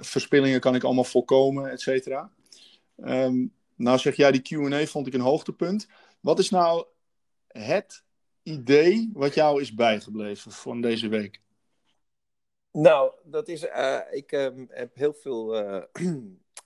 verspillingen, 0.00 0.60
kan 0.60 0.74
ik 0.74 0.84
allemaal 0.84 1.04
voorkomen, 1.04 1.70
et 1.70 1.80
cetera. 1.80 2.30
Um, 2.96 3.52
nou 3.74 3.98
zeg 3.98 4.16
jij, 4.16 4.32
die 4.32 4.42
Q&A 4.42 4.86
vond 4.86 5.06
ik 5.06 5.14
een 5.14 5.20
hoogtepunt. 5.20 5.88
Wat 6.20 6.38
is 6.38 6.50
nou 6.50 6.86
het 7.46 8.04
idee 8.42 9.10
wat 9.12 9.34
jou 9.34 9.60
is 9.60 9.74
bijgebleven 9.74 10.52
van 10.52 10.80
deze 10.80 11.08
week? 11.08 11.40
Nou, 12.70 13.12
dat 13.24 13.48
is, 13.48 13.64
uh, 13.64 14.00
ik 14.10 14.32
uh, 14.32 14.48
heb 14.68 14.94
heel 14.94 15.12
veel 15.14 15.64
uh, 15.64 15.82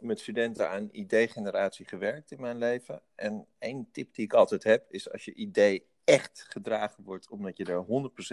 met 0.00 0.20
studenten 0.20 0.70
aan 0.70 0.88
idee-generatie 0.92 1.86
gewerkt 1.86 2.30
in 2.30 2.40
mijn 2.40 2.58
leven. 2.58 3.02
En 3.14 3.46
één 3.58 3.88
tip 3.92 4.14
die 4.14 4.24
ik 4.24 4.32
altijd 4.32 4.64
heb, 4.64 4.92
is 4.92 5.12
als 5.12 5.24
je 5.24 5.34
idee 5.34 5.86
echt 6.04 6.46
gedragen 6.48 7.04
wordt 7.04 7.28
omdat 7.28 7.56
je 7.56 7.64
er 7.64 7.84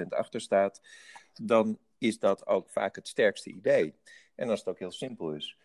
100% 0.03 0.08
achter 0.08 0.41
staat, 0.41 0.82
dan 1.41 1.79
is 1.97 2.19
dat 2.19 2.47
ook 2.47 2.69
vaak 2.69 2.95
het 2.95 3.07
sterkste 3.07 3.49
idee. 3.49 3.93
En 4.35 4.49
als 4.49 4.59
het 4.59 4.69
ook 4.69 4.79
heel 4.79 4.91
simpel 4.91 5.33
is. 5.33 5.57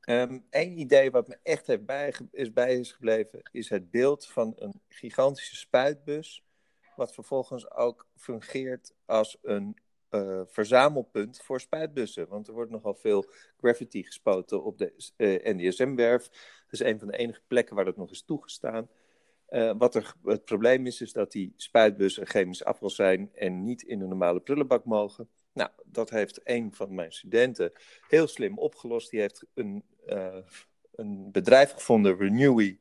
Eén 0.00 0.44
ehm, 0.50 0.78
idee 0.78 1.10
wat 1.10 1.28
me 1.28 1.38
echt 1.42 1.66
heeft 1.66 1.86
bij, 1.86 2.14
is 2.30 2.52
bij 2.52 2.78
is 2.78 2.92
gebleven, 2.92 3.42
is 3.52 3.68
het 3.68 3.90
beeld 3.90 4.26
van 4.26 4.52
een 4.56 4.80
gigantische 4.88 5.56
spuitbus, 5.56 6.44
wat 6.96 7.14
vervolgens 7.14 7.70
ook 7.70 8.06
fungeert 8.16 8.94
als 9.04 9.38
een 9.42 9.76
uh, 10.10 10.40
verzamelpunt 10.46 11.40
voor 11.42 11.60
spuitbussen. 11.60 12.28
Want 12.28 12.48
er 12.48 12.54
wordt 12.54 12.70
nogal 12.70 12.94
veel 12.94 13.24
graffiti 13.56 14.04
gespoten 14.04 14.64
op 14.64 14.78
de 14.78 15.12
eh, 15.16 15.54
NDSM-werf. 15.54 16.28
Dat 16.28 16.80
is 16.80 16.80
een 16.80 16.98
van 16.98 17.08
de 17.08 17.16
enige 17.16 17.42
plekken 17.46 17.76
waar 17.76 17.84
dat 17.84 17.96
nog 17.96 18.10
is 18.10 18.22
toegestaan. 18.22 18.88
Uh, 19.48 19.72
wat 19.78 19.94
er 19.94 20.14
het 20.24 20.44
probleem 20.44 20.86
is, 20.86 21.00
is 21.00 21.12
dat 21.12 21.32
die 21.32 21.52
spuitbussen 21.56 22.26
chemisch 22.26 22.64
afval 22.64 22.90
zijn 22.90 23.30
en 23.34 23.64
niet 23.64 23.82
in 23.82 23.98
de 23.98 24.06
normale 24.06 24.40
prullenbak 24.40 24.84
mogen. 24.84 25.28
Nou, 25.54 25.70
dat 25.84 26.10
heeft 26.10 26.40
een 26.44 26.74
van 26.74 26.94
mijn 26.94 27.12
studenten 27.12 27.72
heel 28.08 28.26
slim 28.26 28.58
opgelost. 28.58 29.10
Die 29.10 29.20
heeft 29.20 29.46
een, 29.54 29.84
uh, 30.06 30.36
een 30.94 31.32
bedrijf 31.32 31.72
gevonden, 31.72 32.16
Renewy, 32.16 32.78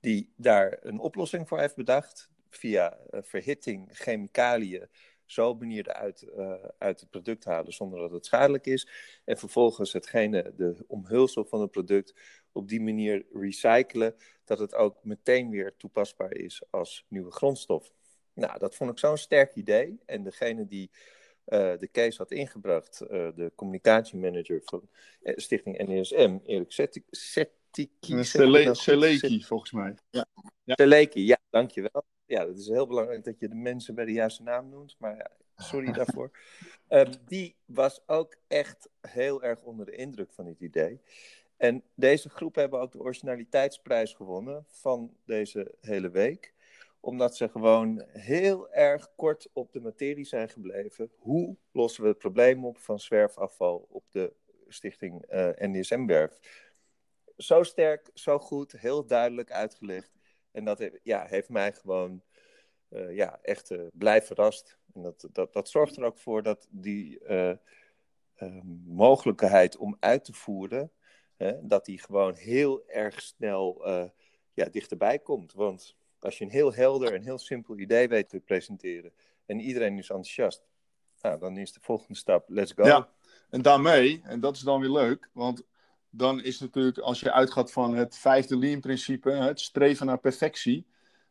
die 0.00 0.32
daar 0.36 0.78
een 0.80 0.98
oplossing 0.98 1.48
voor 1.48 1.58
heeft 1.58 1.76
bedacht. 1.76 2.32
Via 2.50 2.98
verhitting, 3.10 3.88
chemicaliën, 3.92 4.88
zo 5.24 5.54
manier 5.54 5.88
eruit, 5.88 6.26
uit 6.78 7.00
het 7.00 7.10
product 7.10 7.44
halen 7.44 7.72
zonder 7.72 8.00
dat 8.00 8.10
het 8.10 8.26
schadelijk 8.26 8.66
is. 8.66 8.88
En 9.24 9.38
vervolgens 9.38 9.92
hetgene, 9.92 10.52
de 10.56 10.84
omhulsel 10.86 11.44
van 11.44 11.60
het 11.60 11.70
product, 11.70 12.14
op 12.52 12.68
die 12.68 12.80
manier 12.80 13.26
recyclen, 13.32 14.14
dat 14.44 14.58
het 14.58 14.74
ook 14.74 15.04
meteen 15.04 15.50
weer 15.50 15.76
toepasbaar 15.76 16.32
is 16.34 16.62
als 16.70 17.06
nieuwe 17.08 17.30
grondstof. 17.30 17.92
Nou, 18.34 18.58
dat 18.58 18.74
vond 18.74 18.90
ik 18.90 18.98
zo'n 18.98 19.16
sterk 19.16 19.54
idee. 19.54 20.00
En 20.06 20.22
degene 20.22 20.66
die 20.66 20.90
uh, 21.46 21.78
de 21.78 21.88
case 21.92 22.18
had 22.18 22.30
ingebracht, 22.30 23.02
uh, 23.02 23.08
de 23.34 23.52
communicatiemanager 23.54 24.60
van 24.64 24.88
eh, 25.22 25.32
Stichting 25.36 25.86
NESM, 25.86 26.38
Erik 26.44 26.72
Setiki. 27.10 28.24
Seleki, 28.24 29.42
volgens 29.44 29.72
mij. 29.72 29.94
Ja. 30.10 30.26
ja. 30.64 30.74
Seleki, 30.74 31.26
ja, 31.26 31.38
dankjewel. 31.50 32.04
Ja, 32.26 32.46
het 32.46 32.58
is 32.58 32.68
heel 32.68 32.86
belangrijk 32.86 33.24
dat 33.24 33.38
je 33.38 33.48
de 33.48 33.54
mensen 33.54 33.94
bij 33.94 34.04
de 34.04 34.12
juiste 34.12 34.42
naam 34.42 34.68
noemt, 34.68 34.96
maar 34.98 35.16
ja, 35.16 35.30
sorry 35.56 35.92
daarvoor. 36.02 36.30
Um, 36.88 37.10
die 37.26 37.56
was 37.64 38.00
ook 38.06 38.36
echt 38.48 38.88
heel 39.00 39.42
erg 39.42 39.62
onder 39.62 39.86
de 39.86 39.96
indruk 39.96 40.32
van 40.32 40.44
dit 40.44 40.60
idee. 40.60 41.00
En 41.56 41.82
deze 41.94 42.28
groep 42.28 42.54
hebben 42.54 42.80
ook 42.80 42.92
de 42.92 43.00
originaliteitsprijs 43.00 44.14
gewonnen 44.14 44.64
van 44.68 45.16
deze 45.24 45.74
hele 45.80 46.10
week 46.10 46.54
omdat 47.04 47.36
ze 47.36 47.48
gewoon 47.48 48.04
heel 48.08 48.70
erg 48.70 49.14
kort 49.16 49.48
op 49.52 49.72
de 49.72 49.80
materie 49.80 50.24
zijn 50.24 50.48
gebleven. 50.48 51.10
Hoe 51.18 51.56
lossen 51.72 52.02
we 52.02 52.08
het 52.08 52.18
probleem 52.18 52.64
op 52.64 52.78
van 52.78 52.98
zwerfafval 52.98 53.86
op 53.90 54.04
de 54.10 54.32
stichting 54.68 55.32
uh, 55.32 55.48
eh, 55.48 55.70
NDSM-werf? 55.70 56.38
Zo 57.36 57.62
sterk, 57.62 58.10
zo 58.14 58.38
goed, 58.38 58.72
heel 58.72 59.06
duidelijk 59.06 59.52
uitgelegd. 59.52 60.12
En 60.50 60.64
dat 60.64 60.90
ja, 61.02 61.26
heeft 61.26 61.48
mij 61.48 61.72
gewoon 61.72 62.22
uh, 62.90 63.16
ja, 63.16 63.38
echt 63.42 63.70
uh, 63.70 63.86
blij 63.92 64.22
verrast. 64.22 64.78
En 64.92 65.02
dat, 65.02 65.28
dat, 65.32 65.52
dat 65.52 65.68
zorgt 65.68 65.96
er 65.96 66.04
ook 66.04 66.18
voor 66.18 66.42
dat 66.42 66.68
die 66.70 67.22
mogelijkheid 68.84 69.76
om 69.76 69.96
uit 70.00 70.24
te 70.24 70.32
voeren, 70.32 70.92
hè, 71.36 71.66
dat 71.66 71.84
die 71.84 71.98
gewoon 71.98 72.34
heel 72.34 72.88
erg 72.88 73.20
snel 73.20 73.86
ja, 74.52 74.64
dichterbij 74.64 75.18
komt. 75.18 75.52
Want 75.52 75.96
als 76.24 76.38
je 76.38 76.44
een 76.44 76.50
heel 76.50 76.74
helder 76.74 77.14
en 77.14 77.22
heel 77.22 77.38
simpel 77.38 77.78
idee 77.78 78.08
weet 78.08 78.28
te 78.28 78.40
presenteren 78.40 79.12
en 79.46 79.60
iedereen 79.60 79.98
is 79.98 80.08
enthousiast, 80.08 80.62
nou, 81.22 81.38
dan 81.38 81.56
is 81.56 81.72
de 81.72 81.80
volgende 81.82 82.18
stap, 82.18 82.48
let's 82.48 82.72
go. 82.72 82.84
Ja, 82.84 83.08
en 83.50 83.62
daarmee, 83.62 84.20
en 84.24 84.40
dat 84.40 84.56
is 84.56 84.62
dan 84.62 84.80
weer 84.80 84.90
leuk, 84.90 85.28
want 85.32 85.62
dan 86.10 86.42
is 86.42 86.60
natuurlijk, 86.60 86.98
als 86.98 87.20
je 87.20 87.32
uitgaat 87.32 87.72
van 87.72 87.94
het 87.94 88.16
vijfde 88.16 88.56
lean-principe, 88.56 89.30
het 89.30 89.60
streven 89.60 90.06
naar 90.06 90.18
perfectie, 90.18 90.86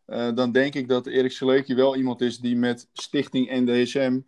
uh, 0.07 0.35
dan 0.35 0.51
denk 0.51 0.73
ik 0.75 0.87
dat 0.87 1.07
Erik 1.07 1.31
Seleki 1.31 1.75
wel 1.75 1.95
iemand 1.95 2.21
is 2.21 2.39
die 2.39 2.55
met 2.55 2.89
Stichting 2.93 3.49
NDSM 3.51 4.19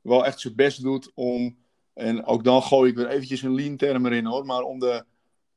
wel 0.00 0.26
echt 0.26 0.40
zijn 0.40 0.54
best 0.54 0.82
doet 0.82 1.10
om, 1.14 1.58
en 1.94 2.24
ook 2.24 2.44
dan 2.44 2.62
gooi 2.62 2.90
ik 2.90 2.96
weer 2.96 3.08
eventjes 3.08 3.42
een 3.42 3.54
lean-term 3.54 4.06
erin 4.06 4.26
hoor, 4.26 4.46
maar 4.46 4.62
om 4.62 4.78
de 4.78 5.04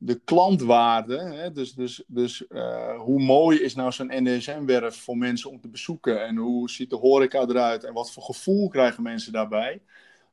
de 0.06 0.20
klantwaarde, 0.24 1.18
hè, 1.18 1.52
dus, 1.52 1.74
dus, 1.74 2.04
dus 2.08 2.44
uh, 2.50 3.00
hoe 3.00 3.20
mooi 3.20 3.60
is 3.60 3.76
nou 3.76 3.92
zo'n 3.92 4.12
NDSM-werf 4.14 4.96
voor 4.96 5.18
mensen 5.18 5.50
om 5.50 5.62
te 5.62 5.68
bezoeken 5.68 6.26
en 6.26 6.36
hoe 6.36 6.70
ziet 6.70 6.90
de 6.90 6.96
horeca 6.96 7.40
eruit 7.40 7.84
en 7.84 7.94
wat 7.94 8.12
voor 8.12 8.24
gevoel 8.24 8.68
krijgen 8.68 9.04
mensen 9.04 9.32
daarbij, 9.32 9.82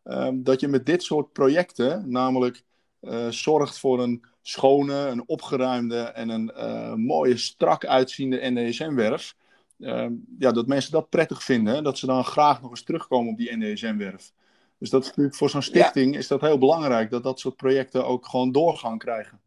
um, 0.04 0.42
dat 0.42 0.60
je 0.60 0.68
met 0.68 0.86
dit 0.86 1.02
soort 1.02 1.32
projecten 1.32 2.10
namelijk 2.10 2.62
uh, 3.00 3.28
zorgt 3.28 3.78
voor 3.78 4.02
een 4.02 4.24
schone, 4.42 4.94
een 4.94 5.28
opgeruimde 5.28 6.00
en 6.00 6.28
een 6.28 6.52
uh, 6.56 6.94
mooie, 6.94 7.36
strak 7.36 7.84
uitziende 7.84 8.50
NDSM-werf. 8.50 9.34
Ehm, 9.80 10.12
ja, 10.38 10.52
dat 10.52 10.66
mensen 10.66 10.92
dat 10.92 11.08
prettig 11.08 11.42
vinden, 11.42 11.84
dat 11.84 11.98
ze 11.98 12.06
dan 12.06 12.24
graag 12.24 12.62
nog 12.62 12.70
eens 12.70 12.82
terugkomen 12.82 13.32
op 13.32 13.38
die 13.38 13.56
NDSM-werf. 13.56 14.32
Dus 14.78 14.90
dat 14.90 15.02
is 15.02 15.08
natuurlijk 15.08 15.36
voor 15.36 15.50
zo'n 15.50 15.62
stichting 15.62 16.16
is 16.16 16.26
dat 16.26 16.40
heel 16.40 16.58
belangrijk 16.58 17.10
dat 17.10 17.22
dat 17.22 17.40
soort 17.40 17.56
projecten 17.56 18.06
ook 18.06 18.26
gewoon 18.26 18.52
doorgang 18.52 18.98
krijgen. 18.98 19.40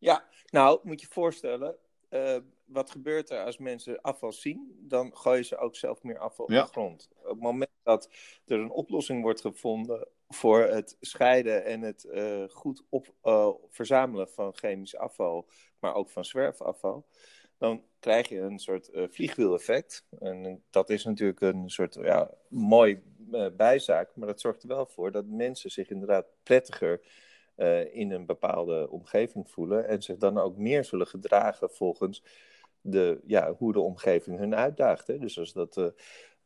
Ja, 0.00 0.24
nou, 0.50 0.80
moet 0.82 1.00
je 1.00 1.06
je 1.06 1.12
voorstellen, 1.12 1.76
uh, 2.10 2.36
wat 2.64 2.90
gebeurt 2.90 3.30
er 3.30 3.44
als 3.44 3.58
mensen 3.58 4.00
afval 4.00 4.32
zien? 4.32 4.76
Dan 4.80 5.16
gooien 5.16 5.44
ze 5.44 5.56
ook 5.56 5.76
zelf 5.76 6.02
meer 6.02 6.18
afval 6.18 6.44
op 6.44 6.50
de 6.50 6.66
grond. 6.66 7.08
Op 7.16 7.28
het 7.28 7.40
moment 7.40 7.70
dat 7.82 8.10
er 8.46 8.58
een 8.58 8.70
oplossing 8.70 9.22
wordt 9.22 9.40
gevonden 9.40 10.08
voor 10.28 10.60
het 10.60 10.96
scheiden 11.00 11.64
en 11.64 11.80
het 11.80 12.04
uh, 12.04 12.44
goed 12.48 12.82
op, 12.88 13.14
uh, 13.24 13.50
verzamelen 13.68 14.28
van 14.28 14.56
chemisch 14.56 14.96
afval, 14.96 15.48
maar 15.78 15.94
ook 15.94 16.10
van 16.10 16.24
zwerfafval, 16.24 17.06
dan 17.58 17.84
krijg 17.98 18.28
je 18.28 18.38
een 18.38 18.58
soort 18.58 18.90
vliegwiel-effect. 18.92 20.06
En 20.18 20.64
dat 20.70 20.90
is 20.90 21.04
natuurlijk 21.04 21.40
een 21.40 21.70
soort 21.70 21.94
ja, 21.94 22.30
mooi 22.48 23.02
bijzaak, 23.56 24.16
maar 24.16 24.26
dat 24.26 24.40
zorgt 24.40 24.62
er 24.62 24.68
wel 24.68 24.86
voor 24.86 25.12
dat 25.12 25.26
mensen 25.26 25.70
zich 25.70 25.90
inderdaad 25.90 26.26
prettiger 26.42 27.00
uh, 27.60 27.94
in 27.94 28.10
een 28.10 28.26
bepaalde 28.26 28.90
omgeving 28.90 29.50
voelen 29.50 29.88
en 29.88 30.02
zich 30.02 30.16
dan 30.16 30.38
ook 30.38 30.56
meer 30.56 30.84
zullen 30.84 31.06
gedragen 31.06 31.70
volgens 31.70 32.22
de, 32.80 33.20
ja, 33.26 33.52
hoe 33.52 33.72
de 33.72 33.80
omgeving 33.80 34.38
hun 34.38 34.54
uitdaagt. 34.54 35.06
Dus 35.06 35.38
als 35.38 35.52
dat 35.52 35.76
uh, 35.76 35.86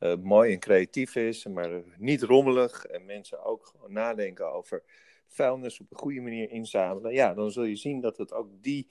uh, 0.01 0.17
mooi 0.17 0.53
en 0.53 0.59
creatief 0.59 1.17
is, 1.17 1.47
maar 1.47 1.83
niet 1.99 2.23
rommelig 2.23 2.85
en 2.85 3.05
mensen 3.05 3.45
ook 3.45 3.67
gewoon 3.67 3.93
nadenken 3.93 4.53
over 4.53 4.83
vuilnis 5.27 5.81
op 5.81 5.87
een 5.91 5.99
goede 5.99 6.21
manier 6.21 6.51
inzamelen, 6.51 7.13
ja, 7.13 7.35
dan 7.35 7.51
zul 7.51 7.65
je 7.65 7.77
zien 7.77 8.01
dat 8.01 8.17
het 8.17 8.33
ook 8.33 8.49
die 8.61 8.89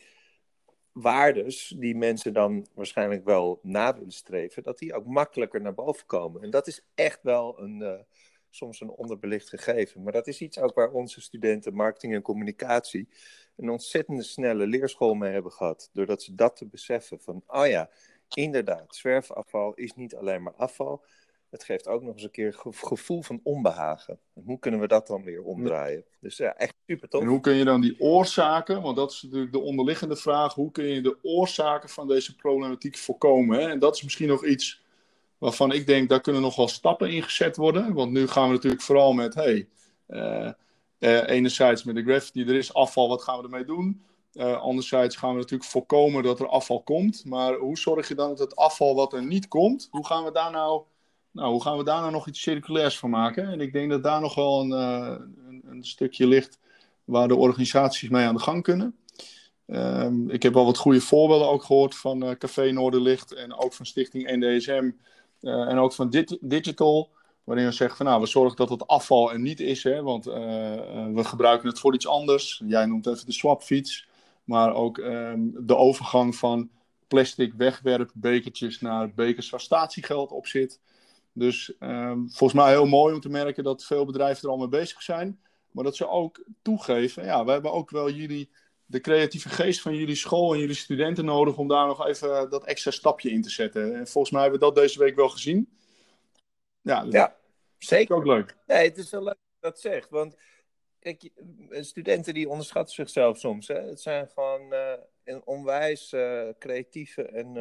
waardes 0.91 1.75
die 1.77 1.95
mensen 1.95 2.33
dan 2.33 2.67
waarschijnlijk 2.73 3.25
wel 3.25 3.59
na 3.61 3.93
willen 3.93 4.11
streven, 4.11 4.63
dat 4.63 4.77
die 4.77 4.93
ook 4.93 5.05
makkelijker 5.05 5.61
naar 5.61 5.73
boven 5.73 6.05
komen. 6.05 6.41
En 6.41 6.49
dat 6.49 6.67
is 6.67 6.85
echt 6.95 7.19
wel 7.23 7.59
een 7.59 8.05
soms 8.55 8.81
een 8.81 8.89
onderbelicht 8.89 9.49
gegeven. 9.49 10.03
Maar 10.03 10.13
dat 10.13 10.27
is 10.27 10.41
iets 10.41 10.59
ook 10.59 10.73
waar 10.73 10.91
onze 10.91 11.21
studenten 11.21 11.73
marketing 11.73 12.13
en 12.13 12.21
communicatie 12.21 13.07
een 13.55 13.69
ontzettende 13.69 14.23
snelle 14.23 14.67
leerschool 14.67 15.13
mee 15.13 15.31
hebben 15.31 15.51
gehad. 15.51 15.89
Doordat 15.93 16.23
ze 16.23 16.35
dat 16.35 16.55
te 16.55 16.65
beseffen 16.65 17.19
van, 17.19 17.43
oh 17.47 17.67
ja, 17.67 17.89
inderdaad, 18.33 18.95
zwerfafval 18.95 19.73
is 19.73 19.93
niet 19.95 20.15
alleen 20.15 20.43
maar 20.43 20.53
afval. 20.53 21.05
Het 21.49 21.63
geeft 21.63 21.87
ook 21.87 22.01
nog 22.01 22.13
eens 22.13 22.23
een 22.23 22.31
keer 22.31 22.53
gevoel 22.71 23.21
van 23.21 23.39
onbehagen. 23.43 24.19
En 24.33 24.43
hoe 24.45 24.59
kunnen 24.59 24.79
we 24.79 24.87
dat 24.87 25.07
dan 25.07 25.23
weer 25.23 25.43
omdraaien? 25.43 26.05
Dus 26.19 26.37
ja, 26.37 26.55
echt 26.55 26.73
super 26.87 27.09
tof. 27.09 27.21
En 27.21 27.27
hoe 27.27 27.39
kun 27.39 27.53
je 27.53 27.63
dan 27.63 27.81
die 27.81 27.99
oorzaken, 27.99 28.81
want 28.81 28.95
dat 28.95 29.11
is 29.11 29.21
natuurlijk 29.21 29.51
de 29.51 29.59
onderliggende 29.59 30.15
vraag, 30.15 30.53
hoe 30.53 30.71
kun 30.71 30.85
je 30.85 31.01
de 31.01 31.17
oorzaken 31.21 31.89
van 31.89 32.07
deze 32.07 32.35
problematiek 32.35 32.97
voorkomen? 32.97 33.59
Hè? 33.59 33.69
En 33.69 33.79
dat 33.79 33.95
is 33.95 34.03
misschien 34.03 34.27
nog 34.27 34.45
iets 34.45 34.82
waarvan 35.43 35.71
ik 35.71 35.87
denk, 35.87 36.09
daar 36.09 36.21
kunnen 36.21 36.41
nog 36.41 36.55
wel 36.55 36.67
stappen 36.67 37.09
in 37.09 37.23
gezet 37.23 37.55
worden. 37.55 37.93
Want 37.93 38.11
nu 38.11 38.27
gaan 38.27 38.47
we 38.47 38.53
natuurlijk 38.53 38.81
vooral 38.81 39.13
met, 39.13 39.33
hey, 39.33 39.67
uh, 40.07 40.49
uh, 40.99 41.29
enerzijds 41.29 41.83
met 41.83 41.95
de 41.95 42.03
graffiti, 42.03 42.41
er 42.41 42.55
is 42.55 42.73
afval, 42.73 43.07
wat 43.07 43.21
gaan 43.21 43.37
we 43.37 43.43
ermee 43.43 43.65
doen? 43.65 44.03
Uh, 44.33 44.57
anderzijds 44.61 45.15
gaan 45.15 45.29
we 45.29 45.39
natuurlijk 45.39 45.69
voorkomen 45.69 46.23
dat 46.23 46.39
er 46.39 46.47
afval 46.47 46.81
komt. 46.81 47.25
Maar 47.25 47.53
hoe 47.53 47.77
zorg 47.77 48.07
je 48.07 48.15
dan 48.15 48.29
dat 48.29 48.39
het 48.39 48.55
afval 48.55 48.95
wat 48.95 49.13
er 49.13 49.23
niet 49.25 49.47
komt, 49.47 49.87
hoe 49.91 50.05
gaan 50.05 50.23
we 50.23 50.31
daar 50.31 50.51
nou, 50.51 50.81
nou, 51.31 51.51
hoe 51.51 51.61
gaan 51.61 51.77
we 51.77 51.83
daar 51.83 51.99
nou 51.99 52.11
nog 52.11 52.27
iets 52.27 52.41
circulairs 52.41 52.99
van 52.99 53.09
maken? 53.09 53.47
En 53.47 53.61
ik 53.61 53.73
denk 53.73 53.89
dat 53.89 54.03
daar 54.03 54.21
nog 54.21 54.35
wel 54.35 54.61
een, 54.61 54.71
een, 54.71 55.61
een 55.65 55.83
stukje 55.83 56.27
ligt 56.27 56.59
waar 57.03 57.27
de 57.27 57.35
organisaties 57.35 58.09
mee 58.09 58.25
aan 58.25 58.35
de 58.35 58.41
gang 58.41 58.63
kunnen. 58.63 58.97
Um, 59.67 60.29
ik 60.29 60.43
heb 60.43 60.53
wel 60.53 60.65
wat 60.65 60.77
goede 60.77 61.01
voorbeelden 61.01 61.47
ook 61.47 61.63
gehoord 61.63 61.95
van 61.95 62.35
Café 62.37 62.71
Noorderlicht 62.71 63.33
en 63.33 63.53
ook 63.53 63.73
van 63.73 63.85
Stichting 63.85 64.35
NDSM. 64.35 64.91
Eh, 65.43 65.67
en 65.69 65.77
ook 65.77 65.93
van 65.93 66.09
dit, 66.09 66.37
digital, 66.41 67.09
waarin 67.43 67.65
we 67.65 67.71
zeggen 67.71 67.97
van 67.97 68.05
nou, 68.05 68.21
we 68.21 68.27
zorgen 68.27 68.57
dat 68.57 68.69
het 68.69 68.87
afval 68.87 69.31
er 69.31 69.39
niet 69.39 69.59
is, 69.59 69.83
hè, 69.83 70.01
want 70.01 70.27
eh, 70.27 70.73
eh, 70.73 71.13
we 71.13 71.23
gebruiken 71.23 71.69
het 71.69 71.79
voor 71.79 71.93
iets 71.93 72.07
anders. 72.07 72.61
Jij 72.65 72.85
noemt 72.85 73.07
even 73.07 73.25
de 73.25 73.31
swapfiets, 73.31 74.07
maar 74.43 74.73
ook 74.73 74.97
ehm, 74.97 75.39
de 75.53 75.75
overgang 75.75 76.35
van 76.35 76.69
plastic 77.07 77.53
wegwerpbekertjes 77.53 78.81
naar 78.81 79.13
bekers 79.13 79.49
waar 79.49 79.59
statiegeld 79.59 80.31
op 80.31 80.47
zit. 80.47 80.79
Dus 81.33 81.73
um, 81.79 82.29
volgens 82.31 82.61
mij 82.61 82.71
heel 82.71 82.85
mooi 82.85 83.13
om 83.13 83.19
te 83.19 83.29
merken 83.29 83.63
dat 83.63 83.83
veel 83.83 84.05
bedrijven 84.05 84.43
er 84.43 84.49
al 84.49 84.57
mee 84.57 84.67
bezig 84.67 85.01
zijn. 85.01 85.39
Maar 85.71 85.83
dat 85.83 85.95
ze 85.95 86.09
ook 86.09 86.43
toegeven, 86.61 87.25
ja, 87.25 87.45
we 87.45 87.51
hebben 87.51 87.71
ook 87.71 87.89
wel 87.89 88.11
jullie 88.11 88.49
de 88.93 89.01
creatieve 89.01 89.49
geest 89.49 89.81
van 89.81 89.95
jullie 89.95 90.15
school 90.15 90.53
en 90.53 90.59
jullie 90.59 90.75
studenten 90.75 91.25
nodig 91.25 91.57
om 91.57 91.67
daar 91.67 91.87
nog 91.87 92.07
even 92.07 92.49
dat 92.49 92.65
extra 92.65 92.91
stapje 92.91 93.29
in 93.29 93.41
te 93.41 93.49
zetten. 93.49 93.95
En 93.95 94.07
volgens 94.07 94.33
mij 94.33 94.41
hebben 94.41 94.59
we 94.59 94.65
dat 94.65 94.75
deze 94.75 94.99
week 94.99 95.15
wel 95.15 95.29
gezien. 95.29 95.77
Ja, 96.81 97.05
ja 97.09 97.35
zeker. 97.77 98.15
Ook 98.15 98.25
leuk. 98.25 98.55
Nee, 98.67 98.87
het 98.87 98.97
is 98.97 99.09
wel 99.09 99.23
leuk 99.23 99.37
dat 99.59 99.71
dat 99.71 99.79
zegt. 99.79 100.09
Want 100.09 100.35
kijk, 100.99 101.29
studenten 101.69 102.33
die 102.33 102.49
onderschatten 102.49 102.95
zichzelf 102.95 103.37
soms. 103.37 103.67
Hè? 103.67 103.81
Het 103.81 104.01
zijn 104.01 104.27
gewoon 104.27 104.73
uh, 104.73 104.93
een 105.23 105.41
onwijs 105.45 106.13
uh, 106.13 106.49
creatieve 106.59 107.23
en 107.23 107.55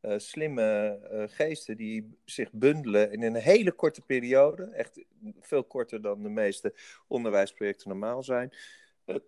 uh, 0.00 0.18
slimme 0.18 0.98
geesten 1.30 1.76
die 1.76 2.18
zich 2.24 2.52
bundelen 2.52 3.12
in 3.12 3.22
een 3.22 3.34
hele 3.34 3.72
korte 3.72 4.00
periode. 4.00 4.64
Echt 4.64 5.04
veel 5.40 5.64
korter 5.64 6.02
dan 6.02 6.22
de 6.22 6.28
meeste 6.28 6.74
onderwijsprojecten 7.06 7.88
normaal 7.88 8.22
zijn 8.22 8.52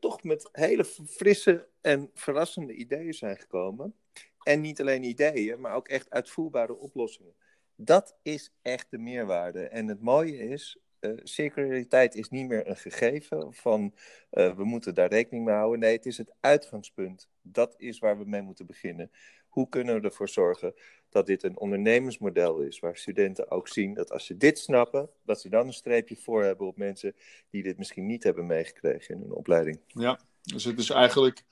toch 0.00 0.22
met 0.22 0.48
hele 0.52 0.84
frisse 0.84 1.68
en 1.80 2.10
verrassende 2.14 2.74
ideeën 2.74 3.14
zijn 3.14 3.36
gekomen. 3.36 3.94
En 4.42 4.60
niet 4.60 4.80
alleen 4.80 5.02
ideeën, 5.02 5.60
maar 5.60 5.74
ook 5.74 5.88
echt 5.88 6.10
uitvoerbare 6.10 6.76
oplossingen. 6.76 7.34
Dat 7.74 8.16
is 8.22 8.52
echt 8.62 8.90
de 8.90 8.98
meerwaarde. 8.98 9.68
En 9.68 9.88
het 9.88 10.00
mooie 10.00 10.38
is, 10.38 10.78
uh, 11.00 11.12
circulariteit 11.22 12.14
is 12.14 12.28
niet 12.28 12.48
meer 12.48 12.68
een 12.68 12.76
gegeven 12.76 13.54
van 13.54 13.94
uh, 14.30 14.56
we 14.56 14.64
moeten 14.64 14.94
daar 14.94 15.08
rekening 15.08 15.44
mee 15.44 15.54
houden. 15.54 15.80
Nee, 15.80 15.96
het 15.96 16.06
is 16.06 16.18
het 16.18 16.32
uitgangspunt. 16.40 17.28
Dat 17.42 17.74
is 17.76 17.98
waar 17.98 18.18
we 18.18 18.24
mee 18.24 18.42
moeten 18.42 18.66
beginnen. 18.66 19.10
Hoe 19.52 19.68
kunnen 19.68 20.00
we 20.00 20.06
ervoor 20.06 20.28
zorgen 20.28 20.74
dat 21.08 21.26
dit 21.26 21.42
een 21.42 21.58
ondernemersmodel 21.58 22.60
is, 22.60 22.78
waar 22.78 22.96
studenten 22.96 23.50
ook 23.50 23.68
zien 23.68 23.94
dat 23.94 24.10
als 24.10 24.26
ze 24.26 24.36
dit 24.36 24.58
snappen, 24.58 25.08
dat 25.24 25.40
ze 25.40 25.48
dan 25.48 25.66
een 25.66 25.72
streepje 25.72 26.16
voor 26.16 26.44
hebben 26.44 26.66
op 26.66 26.76
mensen 26.76 27.14
die 27.50 27.62
dit 27.62 27.78
misschien 27.78 28.06
niet 28.06 28.22
hebben 28.22 28.46
meegekregen 28.46 29.14
in 29.14 29.20
hun 29.20 29.32
opleiding. 29.32 29.80
Ja, 29.86 30.20
dus 30.42 30.64
het 30.64 30.78
is 30.78 30.90
eigenlijk 30.90 31.42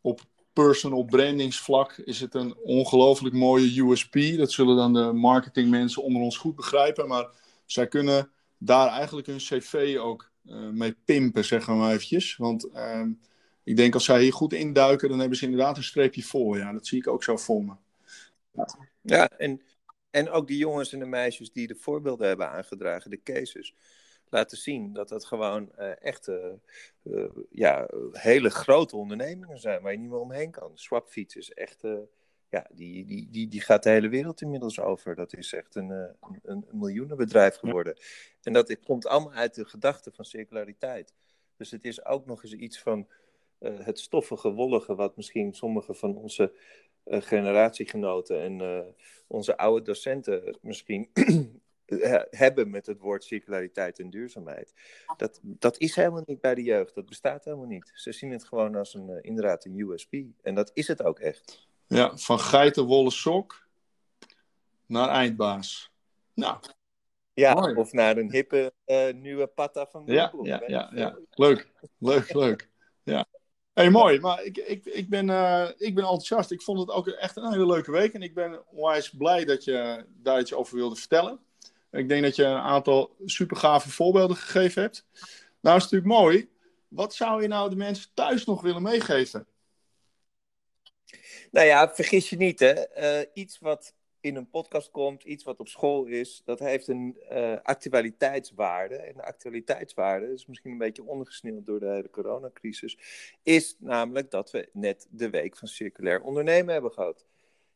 op 0.00 0.20
personal 0.52 1.04
brandingsvlak 1.04 1.92
is 1.92 2.20
het 2.20 2.34
een 2.34 2.56
ongelooflijk 2.56 3.34
mooie 3.34 3.82
USP. 3.82 4.18
Dat 4.36 4.52
zullen 4.52 4.76
dan 4.76 4.92
de 4.92 5.12
marketingmensen 5.12 6.02
onder 6.02 6.22
ons 6.22 6.36
goed 6.36 6.56
begrijpen, 6.56 7.08
maar 7.08 7.30
zij 7.64 7.88
kunnen 7.88 8.30
daar 8.58 8.88
eigenlijk 8.88 9.26
hun 9.26 9.38
cv 9.38 9.96
ook 10.00 10.30
uh, 10.44 10.68
mee 10.68 10.96
pimpen, 11.04 11.44
zeggen 11.44 11.72
we 11.72 11.78
maar 11.78 11.92
eventjes. 11.92 12.36
Want 12.36 12.66
uh, 12.74 13.06
ik 13.64 13.76
denk 13.76 13.94
als 13.94 14.04
zij 14.04 14.22
hier 14.22 14.32
goed 14.32 14.52
induiken, 14.52 15.08
dan 15.08 15.18
hebben 15.18 15.38
ze 15.38 15.44
inderdaad 15.44 15.76
een 15.76 15.82
streepje 15.82 16.22
voor. 16.22 16.58
Ja, 16.58 16.72
dat 16.72 16.86
zie 16.86 16.98
ik 16.98 17.06
ook 17.06 17.22
zo 17.22 17.36
voor 17.36 17.64
me. 17.64 17.72
Ja, 18.52 18.68
ja 19.00 19.28
en, 19.28 19.62
en 20.10 20.30
ook 20.30 20.46
die 20.46 20.58
jongens 20.58 20.92
en 20.92 20.98
de 20.98 21.06
meisjes 21.06 21.52
die 21.52 21.66
de 21.66 21.74
voorbeelden 21.74 22.26
hebben 22.26 22.50
aangedragen, 22.50 23.10
de 23.10 23.22
cases, 23.22 23.74
laten 24.28 24.58
zien 24.58 24.92
dat 24.92 25.10
het 25.10 25.24
gewoon 25.24 25.70
uh, 25.78 26.02
echt 26.04 26.28
uh, 26.28 27.24
ja, 27.50 27.88
hele 28.12 28.50
grote 28.50 28.96
ondernemingen 28.96 29.58
zijn 29.58 29.82
waar 29.82 29.92
je 29.92 29.98
niet 29.98 30.10
meer 30.10 30.18
omheen 30.18 30.50
kan. 30.50 30.70
Swapfiets 30.74 31.36
is 31.36 31.52
echt 31.52 31.82
ja, 32.48 32.66
die, 32.72 33.04
die, 33.04 33.28
die, 33.30 33.48
die 33.48 33.60
gaat 33.60 33.82
de 33.82 33.90
hele 33.90 34.08
wereld 34.08 34.40
inmiddels 34.40 34.80
over. 34.80 35.14
Dat 35.14 35.36
is 35.36 35.52
echt 35.52 35.74
een, 35.74 35.90
een, 35.90 36.40
een 36.42 36.64
miljoenenbedrijf 36.72 37.56
geworden. 37.56 37.96
En 38.42 38.52
dat 38.52 38.76
komt 38.84 39.06
allemaal 39.06 39.32
uit 39.32 39.54
de 39.54 39.64
gedachte 39.64 40.10
van 40.12 40.24
circulariteit. 40.24 41.14
Dus 41.56 41.70
het 41.70 41.84
is 41.84 42.04
ook 42.04 42.26
nog 42.26 42.42
eens 42.42 42.52
iets 42.52 42.80
van 42.80 43.08
het 43.62 43.98
stoffige, 43.98 44.52
wollige, 44.52 44.94
wat 44.94 45.16
misschien 45.16 45.54
sommige 45.54 45.94
van 45.94 46.16
onze 46.16 46.52
uh, 47.04 47.22
generatiegenoten 47.22 48.40
en 48.40 48.60
uh, 48.60 48.80
onze 49.26 49.56
oude 49.56 49.84
docenten 49.84 50.58
misschien 50.60 51.10
hebben 52.30 52.70
met 52.70 52.86
het 52.86 52.98
woord 52.98 53.24
circulariteit 53.24 53.98
en 53.98 54.10
duurzaamheid. 54.10 54.74
Dat, 55.16 55.40
dat 55.42 55.78
is 55.78 55.94
helemaal 55.94 56.22
niet 56.26 56.40
bij 56.40 56.54
de 56.54 56.62
jeugd. 56.62 56.94
Dat 56.94 57.06
bestaat 57.06 57.44
helemaal 57.44 57.66
niet. 57.66 57.90
Ze 57.94 58.12
zien 58.12 58.30
het 58.30 58.44
gewoon 58.44 58.74
als 58.74 58.94
een, 58.94 59.22
inderdaad 59.22 59.64
een 59.64 59.78
USP. 59.78 60.14
En 60.42 60.54
dat 60.54 60.70
is 60.74 60.88
het 60.88 61.02
ook 61.02 61.18
echt. 61.18 61.68
Ja, 61.86 62.16
van 62.16 62.38
geitenwolle 62.38 63.10
sok 63.10 63.68
naar 64.86 65.08
eindbaas. 65.08 65.92
Nou. 66.34 66.58
Ja, 67.34 67.54
mooi. 67.54 67.74
of 67.74 67.92
naar 67.92 68.16
een 68.16 68.30
hippe 68.30 68.72
uh, 68.86 69.12
nieuwe 69.12 69.46
patta 69.46 69.86
van 69.86 70.08
Google. 70.08 70.48
Ja, 70.48 70.62
ja, 70.66 70.90
ja, 70.90 70.90
ja, 70.94 71.18
leuk. 71.30 71.72
Leuk, 71.98 72.32
leuk. 72.32 72.68
Ja. 73.02 73.26
Hey, 73.74 73.90
mooi. 73.90 74.20
Maar 74.20 74.44
ik, 74.44 74.56
ik, 74.56 74.84
ik, 74.84 75.08
ben, 75.08 75.28
uh, 75.28 75.68
ik 75.76 75.94
ben 75.94 76.04
enthousiast. 76.04 76.50
Ik 76.50 76.62
vond 76.62 76.78
het 76.78 76.90
ook 76.90 77.08
echt 77.08 77.36
een 77.36 77.50
hele 77.50 77.66
leuke 77.66 77.90
week. 77.90 78.12
En 78.12 78.22
ik 78.22 78.34
ben 78.34 78.62
onwijs 78.68 79.10
blij 79.10 79.44
dat 79.44 79.64
je 79.64 80.06
daar 80.08 80.40
iets 80.40 80.54
over 80.54 80.76
wilde 80.76 80.96
vertellen. 80.96 81.40
Ik 81.90 82.08
denk 82.08 82.22
dat 82.22 82.36
je 82.36 82.44
een 82.44 82.56
aantal 82.56 83.16
super 83.24 83.56
gave 83.56 83.90
voorbeelden 83.90 84.36
gegeven 84.36 84.82
hebt. 84.82 85.06
Nou 85.60 85.76
is 85.76 85.82
het 85.82 85.92
natuurlijk 85.92 86.20
mooi. 86.20 86.50
Wat 86.88 87.14
zou 87.14 87.42
je 87.42 87.48
nou 87.48 87.70
de 87.70 87.76
mensen 87.76 88.10
thuis 88.14 88.44
nog 88.44 88.62
willen 88.62 88.82
meegeven? 88.82 89.46
Nou 91.50 91.66
ja, 91.66 91.94
vergis 91.94 92.30
je 92.30 92.36
niet, 92.36 92.60
hè. 92.60 92.74
Uh, 93.20 93.26
iets 93.34 93.58
wat 93.58 93.94
in 94.22 94.36
een 94.36 94.50
podcast 94.50 94.90
komt, 94.90 95.22
iets 95.22 95.44
wat 95.44 95.60
op 95.60 95.68
school 95.68 96.04
is, 96.04 96.42
dat 96.44 96.58
heeft 96.58 96.88
een 96.88 97.16
uh, 97.32 97.56
actualiteitswaarde. 97.62 98.96
En 98.96 99.14
de 99.14 99.24
actualiteitswaarde 99.24 100.32
is 100.32 100.46
misschien 100.46 100.72
een 100.72 100.78
beetje 100.78 101.04
ondergesneeuwd 101.04 101.66
door 101.66 101.80
de 101.80 101.90
hele 101.90 102.10
coronacrisis, 102.10 102.98
is 103.42 103.76
namelijk 103.78 104.30
dat 104.30 104.50
we 104.50 104.68
net 104.72 105.08
de 105.10 105.30
week 105.30 105.56
van 105.56 105.68
circulair 105.68 106.22
ondernemen 106.22 106.72
hebben 106.72 106.92
gehad. 106.92 107.26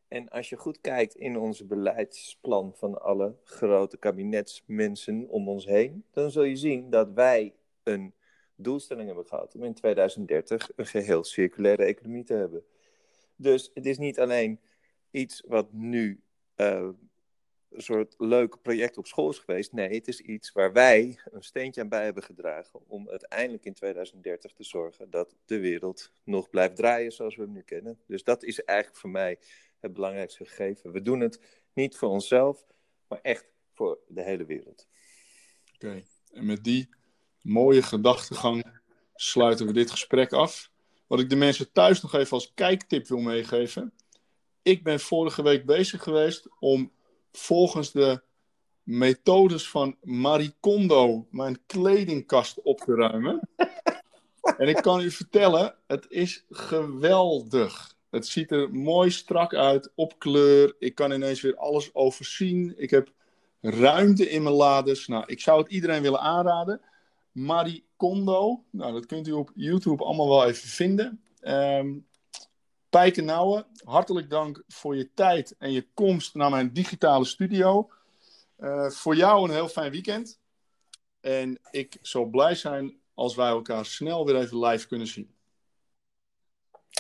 En 0.09 0.29
als 0.29 0.49
je 0.49 0.57
goed 0.57 0.81
kijkt 0.81 1.15
in 1.15 1.39
onze 1.39 1.65
beleidsplan 1.65 2.73
van 2.75 3.03
alle 3.03 3.37
grote 3.45 3.97
kabinetsmensen 3.97 5.29
om 5.29 5.49
ons 5.49 5.65
heen, 5.65 6.05
dan 6.11 6.31
zul 6.31 6.43
je 6.43 6.57
zien 6.57 6.91
dat 6.91 7.11
wij 7.11 7.55
een 7.83 8.15
doelstelling 8.57 9.07
hebben 9.07 9.27
gehad 9.27 9.55
om 9.55 9.65
in 9.65 9.75
2030 9.75 10.71
een 10.77 10.87
geheel 10.87 11.25
circulaire 11.25 11.85
economie 11.85 12.25
te 12.25 12.35
hebben. 12.35 12.65
Dus 13.37 13.71
het 13.75 13.87
is 13.87 13.99
niet 13.99 14.21
alleen 14.21 14.61
iets 15.11 15.43
wat 15.47 15.73
nu 15.73 16.21
uh, 16.57 16.89
een 17.71 17.83
soort 17.83 18.15
leuk 18.19 18.63
project 18.63 18.99
op 18.99 19.07
school 19.07 19.31
is 19.31 19.39
geweest. 19.39 19.73
Nee, 19.73 19.95
het 19.95 20.09
is 20.09 20.21
iets 20.21 20.53
waar 20.53 20.73
wij 20.73 21.19
een 21.31 21.43
steentje 21.43 21.81
aan 21.81 21.89
bij 21.89 22.05
hebben 22.05 22.23
gedragen 22.23 22.81
om 22.87 23.09
uiteindelijk 23.11 23.65
in 23.65 23.75
2030 23.75 24.53
te 24.53 24.65
zorgen 24.65 25.11
dat 25.11 25.37
de 25.45 25.59
wereld 25.59 26.13
nog 26.25 26.51
blijft 26.51 26.77
draaien 26.77 27.13
zoals 27.13 27.37
we 27.37 27.43
hem 27.43 27.53
nu 27.53 27.63
kennen. 27.63 27.99
Dus 28.07 28.25
dat 28.25 28.43
is 28.43 28.65
eigenlijk 28.65 28.99
voor 28.99 29.11
mij 29.11 29.39
het 29.81 29.93
belangrijkste 29.93 30.45
gegeven. 30.45 30.93
We 30.93 31.03
doen 31.03 31.21
het 31.21 31.41
niet 31.73 31.97
voor 31.97 32.09
onszelf, 32.09 32.67
maar 33.09 33.21
echt 33.23 33.47
voor 33.73 33.99
de 34.09 34.23
hele 34.23 34.45
wereld. 34.45 34.89
Oké, 35.75 36.03
en 36.33 36.47
met 36.47 36.65
die 36.65 36.89
mooie 37.43 37.83
gedachtegang 37.83 38.81
sluiten 39.15 39.67
we 39.67 39.73
dit 39.73 39.91
gesprek 39.91 40.33
af. 40.33 40.71
Wat 41.07 41.21
ik 41.21 41.31
de 41.31 41.37
mensen 41.37 41.73
thuis 41.73 42.03
nog 42.03 42.15
even 42.15 42.33
als 42.33 42.55
kijktip 42.55 43.07
wil 43.07 43.21
meegeven. 43.21 43.93
Ik 44.67 44.83
ben 44.83 45.01
vorige 45.01 45.43
week 45.43 45.67
bezig 45.67 46.03
geweest 46.03 46.49
om 46.59 46.93
volgens 47.33 47.93
de 47.93 48.23
methodes 48.83 49.69
van 49.69 49.97
Marie 50.03 50.55
Kondo 50.61 51.27
mijn 51.31 51.59
kledingkast 51.67 52.63
op 52.63 52.81
te 52.81 52.95
ruimen. 52.95 53.49
en 54.59 54.69
ik 54.69 54.77
kan 54.77 55.01
u 55.01 55.11
vertellen, 55.11 55.75
het 55.87 56.07
is 56.09 56.45
geweldig. 56.51 57.95
Het 58.11 58.27
ziet 58.27 58.51
er 58.51 58.75
mooi 58.75 59.11
strak 59.11 59.55
uit, 59.55 59.93
op 59.95 60.19
kleur. 60.19 60.75
Ik 60.79 60.95
kan 60.95 61.13
ineens 61.13 61.41
weer 61.41 61.57
alles 61.57 61.95
overzien. 61.95 62.75
Ik 62.77 62.91
heb 62.91 63.13
ruimte 63.61 64.31
in 64.31 64.43
mijn 64.43 64.55
lades. 64.55 65.07
Nou, 65.07 65.25
ik 65.27 65.41
zou 65.41 65.63
het 65.63 65.71
iedereen 65.71 66.03
willen 66.03 66.21
aanraden. 66.21 66.81
Marie 67.33 67.85
Kondo. 67.97 68.65
Nou, 68.71 68.93
dat 68.93 69.07
kunt 69.07 69.29
u 69.29 69.33
op 69.33 69.51
YouTube 69.55 70.05
allemaal 70.05 70.29
wel 70.29 70.47
even 70.47 70.69
vinden. 70.69 71.21
Um, 71.43 72.07
Pijke 72.91 73.21
Nouwen, 73.21 73.67
hartelijk 73.85 74.31
dank 74.31 74.63
voor 74.69 74.97
je 74.97 75.11
tijd 75.15 75.55
en 75.59 75.73
je 75.73 75.87
komst 75.95 76.35
naar 76.35 76.51
mijn 76.51 76.73
digitale 76.73 77.25
studio. 77.25 77.91
Uh, 78.59 78.91
voor 78.91 79.17
jou 79.17 79.45
een 79.45 79.55
heel 79.55 79.69
fijn 79.69 79.91
weekend. 79.91 80.41
En 81.21 81.59
ik 81.71 81.99
zal 82.01 82.25
blij 82.25 82.55
zijn 82.55 83.01
als 83.15 83.35
wij 83.35 83.49
elkaar 83.49 83.87
snel 83.87 84.27
weer 84.27 84.37
even 84.37 84.59
live 84.59 84.87
kunnen 84.87 85.07
zien. 85.07 85.35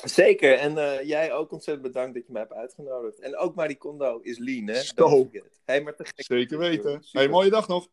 Zeker, 0.04 0.58
en 0.58 0.72
uh, 0.72 1.02
jij 1.02 1.32
ook 1.32 1.52
ontzettend 1.52 1.86
bedankt 1.86 2.14
dat 2.14 2.26
je 2.26 2.32
mij 2.32 2.42
hebt 2.42 2.54
uitgenodigd. 2.54 3.18
En 3.18 3.36
ook 3.36 3.54
Marie 3.54 3.76
Kondo 3.76 4.18
is 4.18 4.38
lean, 4.38 4.66
hè? 4.66 4.82
Zo. 4.82 5.30
Hey, 5.64 5.82
maar 5.82 5.94
Zeker 6.14 6.58
weten. 6.58 7.04
Hey, 7.10 7.28
mooie 7.28 7.50
dag 7.50 7.68
nog. 7.68 7.88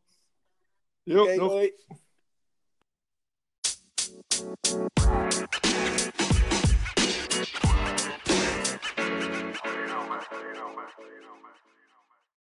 Jo, 1.03 1.21
okay, 1.21 1.35
nog. 1.35 1.51
Hoi. 1.51 1.73